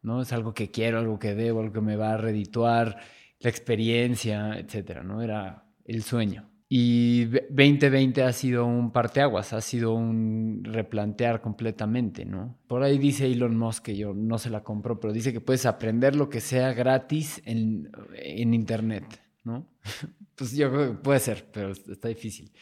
[0.00, 0.22] ¿no?
[0.22, 2.96] Es algo que quiero, algo que debo, algo que me va a redituar,
[3.38, 5.20] la experiencia, etcétera, ¿no?
[5.20, 6.48] Era el sueño.
[6.68, 12.58] Y 2020 ha sido un parteaguas, ha sido un replantear completamente, ¿no?
[12.66, 15.64] Por ahí dice Elon Musk, que yo no se la compro, pero dice que puedes
[15.64, 19.04] aprender lo que sea gratis en, en Internet,
[19.44, 19.66] ¿no?
[20.34, 22.52] Pues yo creo que puede ser, pero está difícil.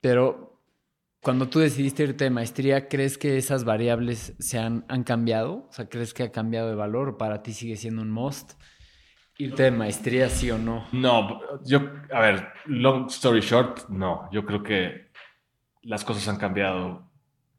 [0.00, 0.62] Pero
[1.20, 5.66] cuando tú decidiste irte de maestría, ¿crees que esas variables se han, han cambiado?
[5.68, 8.52] O sea, ¿crees que ha cambiado de valor para ti sigue siendo un must?
[9.42, 10.86] Irte de maestría, sí o no?
[10.92, 11.80] No, yo,
[12.12, 14.28] a ver, long story short, no.
[14.30, 15.10] Yo creo que
[15.82, 17.10] las cosas han cambiado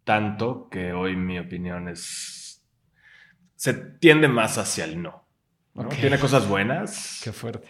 [0.04, 2.64] tanto que hoy mi opinión es.
[3.56, 5.28] Se tiende más hacia el no.
[6.00, 7.22] Tiene cosas buenas.
[7.24, 7.68] Qué fuerte.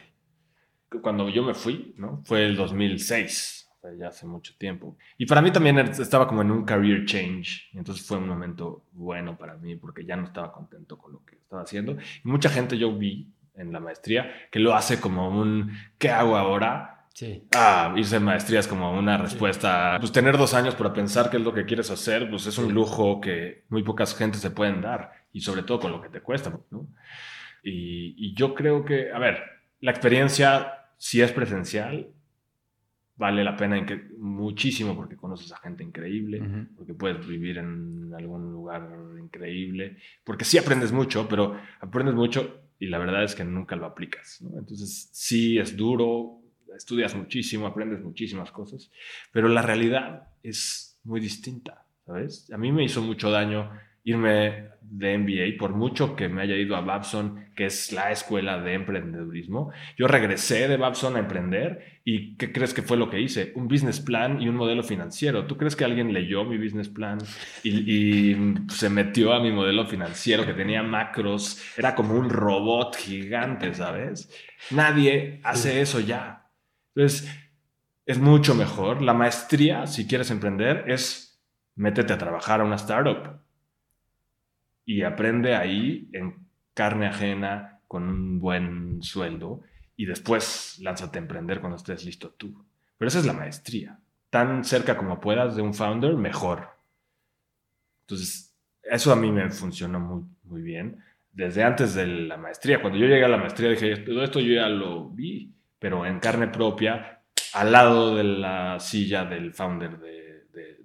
[1.01, 2.21] Cuando yo me fui, ¿no?
[2.25, 3.69] Fue el 2006.
[3.97, 4.97] ya hace mucho tiempo.
[5.17, 8.85] Y para mí también estaba como en un career change, y entonces fue un momento
[8.91, 11.93] bueno para mí porque ya no estaba contento con lo que estaba haciendo.
[11.93, 16.37] Y mucha gente yo vi en la maestría que lo hace como un ¿qué hago
[16.37, 17.07] ahora?
[17.13, 17.47] Sí.
[17.53, 19.97] Ah, irse en maestría es como una respuesta.
[19.99, 22.73] Pues tener dos años para pensar qué es lo que quieres hacer, pues es un
[22.73, 26.21] lujo que muy pocas gente se pueden dar y sobre todo con lo que te
[26.21, 26.87] cuesta, ¿no?
[27.63, 29.43] Y, y yo creo que, a ver,
[29.79, 32.09] la experiencia, si es presencial,
[33.15, 33.85] vale la pena
[34.17, 36.41] muchísimo porque conoces a gente increíble,
[36.75, 38.89] porque puedes vivir en algún lugar
[39.19, 43.85] increíble, porque sí aprendes mucho, pero aprendes mucho y la verdad es que nunca lo
[43.85, 44.43] aplicas.
[44.57, 46.41] Entonces sí es duro,
[46.75, 48.91] estudias muchísimo, aprendes muchísimas cosas,
[49.31, 52.51] pero la realidad es muy distinta, ¿sabes?
[52.51, 53.71] A mí me hizo mucho daño
[54.03, 58.61] irme de MBA, por mucho que me haya ido a Babson, que es la escuela
[58.61, 59.71] de emprendedurismo.
[59.97, 63.53] Yo regresé de Babson a emprender y ¿qué crees que fue lo que hice?
[63.55, 65.47] Un business plan y un modelo financiero.
[65.47, 67.17] ¿Tú crees que alguien leyó mi business plan
[67.63, 68.35] y,
[68.69, 71.59] se metió a mi modelo financiero que tenía macros?
[71.75, 74.29] Era como un robot gigante, ¿sabes?
[74.69, 76.51] Nadie hace eso ya.
[76.93, 77.27] Entonces,
[78.05, 79.01] es mucho mejor.
[79.01, 81.41] La maestría, si quieres emprender, es
[81.75, 83.42] métete a trabajar a una startup
[84.85, 86.35] y aprende ahí en
[86.73, 89.61] carne ajena con un buen sueldo
[89.95, 92.65] y después lánzate a emprender cuando estés listo tú.
[92.97, 93.99] Pero esa es la maestría.
[94.29, 96.69] Tan cerca como puedas de un founder, mejor.
[98.01, 101.03] Entonces, eso a mí me funcionó muy, muy bien.
[101.31, 104.53] Desde antes de la maestría, cuando yo llegué a la maestría dije, todo esto yo
[104.53, 107.21] ya lo vi, pero en carne propia,
[107.53, 110.12] al lado de la silla del founder de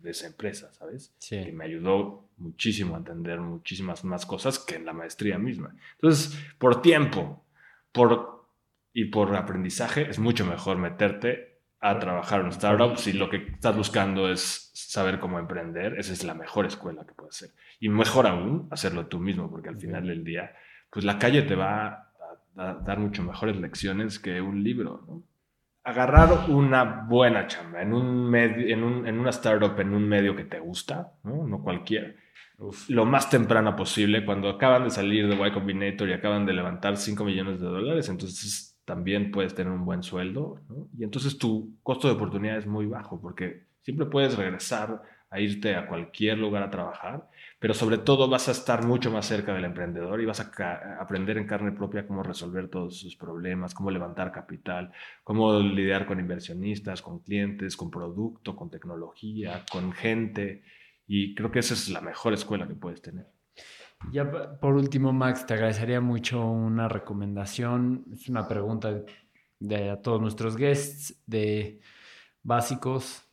[0.02, 1.14] de, esa empresa, ¿sabes?
[1.18, 1.44] Sí.
[1.44, 5.74] Que me ayudó muchísimo a entender muchísimas más cosas que en la maestría misma.
[5.94, 7.44] Entonces, por tiempo
[7.92, 8.46] por,
[8.92, 13.36] y por aprendizaje, es mucho mejor meterte a trabajar en un startup si lo que
[13.36, 15.98] estás buscando es saber cómo emprender.
[15.98, 17.54] Esa es la mejor escuela que puedes hacer.
[17.80, 20.54] Y mejor aún, hacerlo tú mismo, porque al final del día,
[20.90, 22.12] pues la calle te va a,
[22.56, 25.22] a dar mucho mejores lecciones que un libro, ¿no?
[25.88, 30.44] Agarrar una buena chamba en, un en, un, en, una startup, en un medio que
[30.44, 32.12] te gusta, no, no cualquiera,
[32.88, 36.98] lo más temprano posible, cuando acaban de salir de Y Combinator y acaban de levantar
[36.98, 40.88] 5 millones de dólares, entonces también puedes tener un buen sueldo, ¿no?
[40.98, 45.74] y entonces tu costo de oportunidad es muy bajo, porque siempre puedes regresar a irte
[45.74, 47.28] a cualquier lugar a trabajar,
[47.58, 51.38] pero sobre todo vas a estar mucho más cerca del emprendedor y vas a aprender
[51.38, 54.92] en carne propia cómo resolver todos sus problemas, cómo levantar capital,
[55.24, 60.62] cómo lidiar con inversionistas, con clientes, con producto, con tecnología, con gente.
[61.06, 63.26] Y creo que esa es la mejor escuela que puedes tener.
[64.12, 64.30] Ya
[64.60, 68.04] por último, Max, te agradecería mucho una recomendación.
[68.12, 69.02] Es una pregunta
[69.58, 71.80] de a todos nuestros guests de
[72.44, 73.27] básicos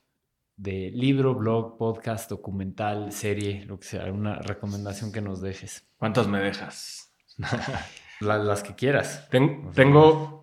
[0.58, 5.88] de libro, blog, podcast, documental, serie, lo que sea, una recomendación que nos dejes.
[5.98, 7.14] ¿Cuántas me dejas?
[8.22, 9.28] las que quieras.
[9.30, 10.36] tengo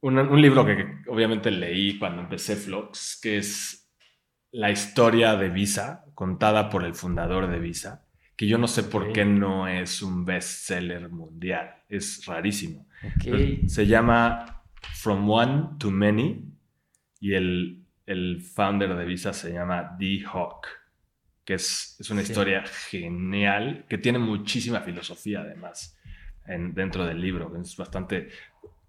[0.00, 3.90] un, libro que, obviamente leí cuando empecé Vlogs, que es
[4.50, 8.04] la historia de Visa, contada por el fundador de Visa,
[8.36, 11.84] que yo no sé por qué no es un bestseller mundial.
[11.88, 12.86] Es rarísimo.
[13.66, 16.52] Se llama From One to Many
[17.20, 20.22] y el el founder de Visa se llama D.
[20.24, 20.66] Hawk,
[21.44, 25.98] que es, es una historia genial, que tiene muchísima filosofía además
[26.46, 27.52] en, dentro del libro.
[27.60, 28.28] Es bastante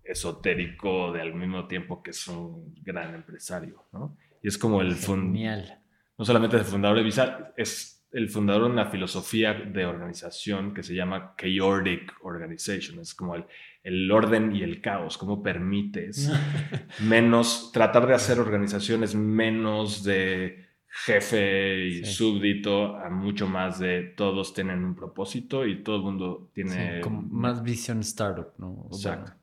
[0.03, 4.17] esotérico de al mismo tiempo que es un gran empresario, ¿no?
[4.41, 5.77] Y es como el fundador.
[6.17, 10.73] No solamente es el fundador de Visa, es el fundador de una filosofía de organización
[10.73, 12.99] que se llama Chaotic Organization.
[12.99, 13.45] Es como el,
[13.83, 16.31] el orden y el caos, cómo permites
[17.01, 24.53] menos, tratar de hacer organizaciones menos de jefe y súbdito a mucho más de todos
[24.53, 27.01] tienen un propósito y todo el mundo tiene...
[27.31, 28.87] más visión startup, ¿no?
[28.91, 29.33] Exacto.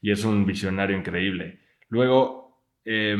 [0.00, 1.60] Y es un visionario increíble.
[1.90, 3.14] Luego, eh,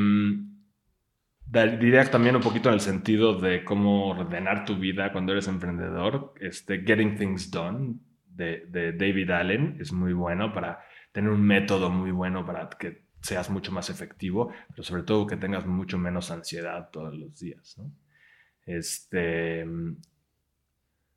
[1.51, 6.35] diría también un poquito en el sentido de cómo ordenar tu vida cuando eres emprendedor.
[6.41, 7.95] Este, Getting Things Done
[8.27, 10.81] de, David Allen es muy bueno para
[11.13, 15.37] tener un método muy bueno para que seas mucho más efectivo, pero sobre todo que
[15.37, 17.81] tengas mucho menos ansiedad todos los días.
[18.65, 19.67] Este,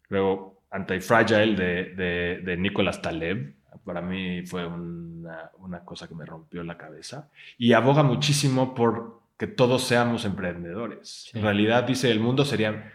[0.10, 6.26] luego, Antifragile de, de, de Nicolas Taleb, para mí fue una, una, cosa que me
[6.26, 11.32] rompió la cabeza y aboga muchísimo por que todos seamos emprendedores.
[11.34, 12.94] En realidad dice, el mundo sería,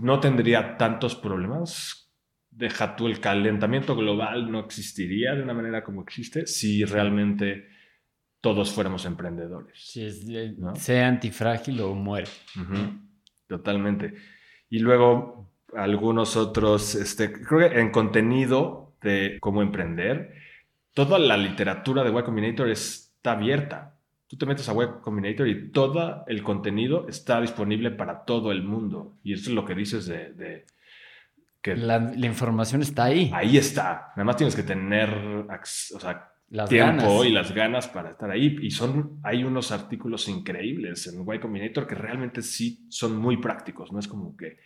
[0.00, 2.00] no tendría tantos problemas
[2.52, 7.68] deja tú el calentamiento global no existiría de una manera como existe si realmente
[8.40, 9.96] todos fuéramos emprendedores.
[9.96, 10.24] Es,
[10.76, 12.28] sea antifrágil o muere.
[13.48, 14.14] Totalmente.
[14.68, 20.32] Y luego algunos otros, este, creo que en contenido de cómo emprender,
[20.94, 23.99] toda la literatura de Y Combinator está abierta.
[24.30, 28.62] Tú te metes a Y Combinator y todo el contenido está disponible para todo el
[28.62, 29.18] mundo.
[29.24, 30.66] Y eso es lo que dices de...
[31.60, 33.28] que la, información está ahí.
[33.34, 34.12] Ahí está.
[34.14, 36.30] Nada más tienes que tener o sea,
[36.68, 38.56] tiempo y las ganas para estar ahí.
[38.62, 43.90] Y son, hay unos artículos increíbles en Y Combinator que realmente sí son muy prácticos.
[43.90, 44.58] No es como que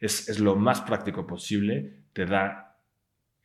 [0.00, 2.00] es, es lo más práctico posible.
[2.12, 2.73] Te da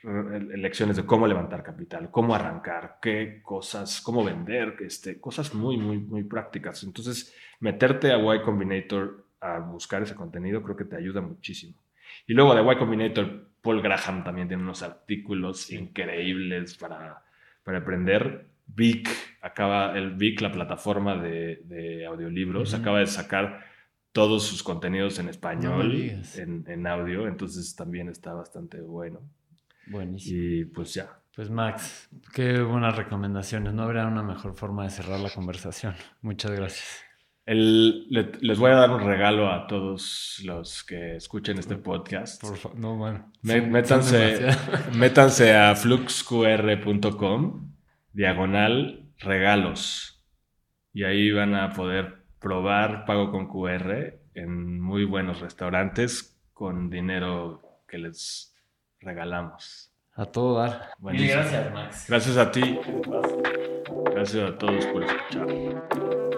[0.04, 5.98] lecciones de cómo levantar capital, cómo arrancar, qué cosas, cómo vender, este, cosas muy, muy,
[5.98, 6.84] muy prácticas.
[6.84, 11.74] Entonces, meterte a Y Combinator a buscar ese contenido creo que te ayuda muchísimo.
[12.28, 17.22] Y luego de Y Combinator, Paul Graham también tiene unos artículos increíbles para,
[17.64, 18.48] para aprender.
[18.68, 19.10] Vic,
[19.42, 23.66] acaba, el Vic, la plataforma de, audiolibros, acaba de sacar
[24.12, 25.92] todos sus contenidos en español,
[26.36, 29.22] en, en audio, entonces también está bastante bueno.
[29.90, 30.40] Buenísimo.
[30.42, 31.20] Y pues ya.
[31.36, 33.74] Pues Max, qué buenas recomendaciones.
[33.74, 35.96] No habrá una mejor forma de cerrar la conversación.
[36.22, 37.04] Muchas gracias.
[37.46, 42.42] les voy a dar un regalo a todos los que escuchen este podcast.
[42.42, 43.32] Por no, bueno.
[43.42, 44.50] métanse,
[44.96, 47.72] métanse a fluxqr.com,
[48.14, 50.22] diagonal regalos.
[50.94, 57.84] Y ahí van a poder probar pago con QR en muy buenos restaurantes con dinero
[57.88, 58.54] que les
[59.00, 59.94] regalamos.
[60.14, 60.92] A todo dar.
[61.00, 62.06] gracias, Max.
[62.08, 62.80] Gracias a ti.
[64.14, 66.29] Gracias a todos por escuchar.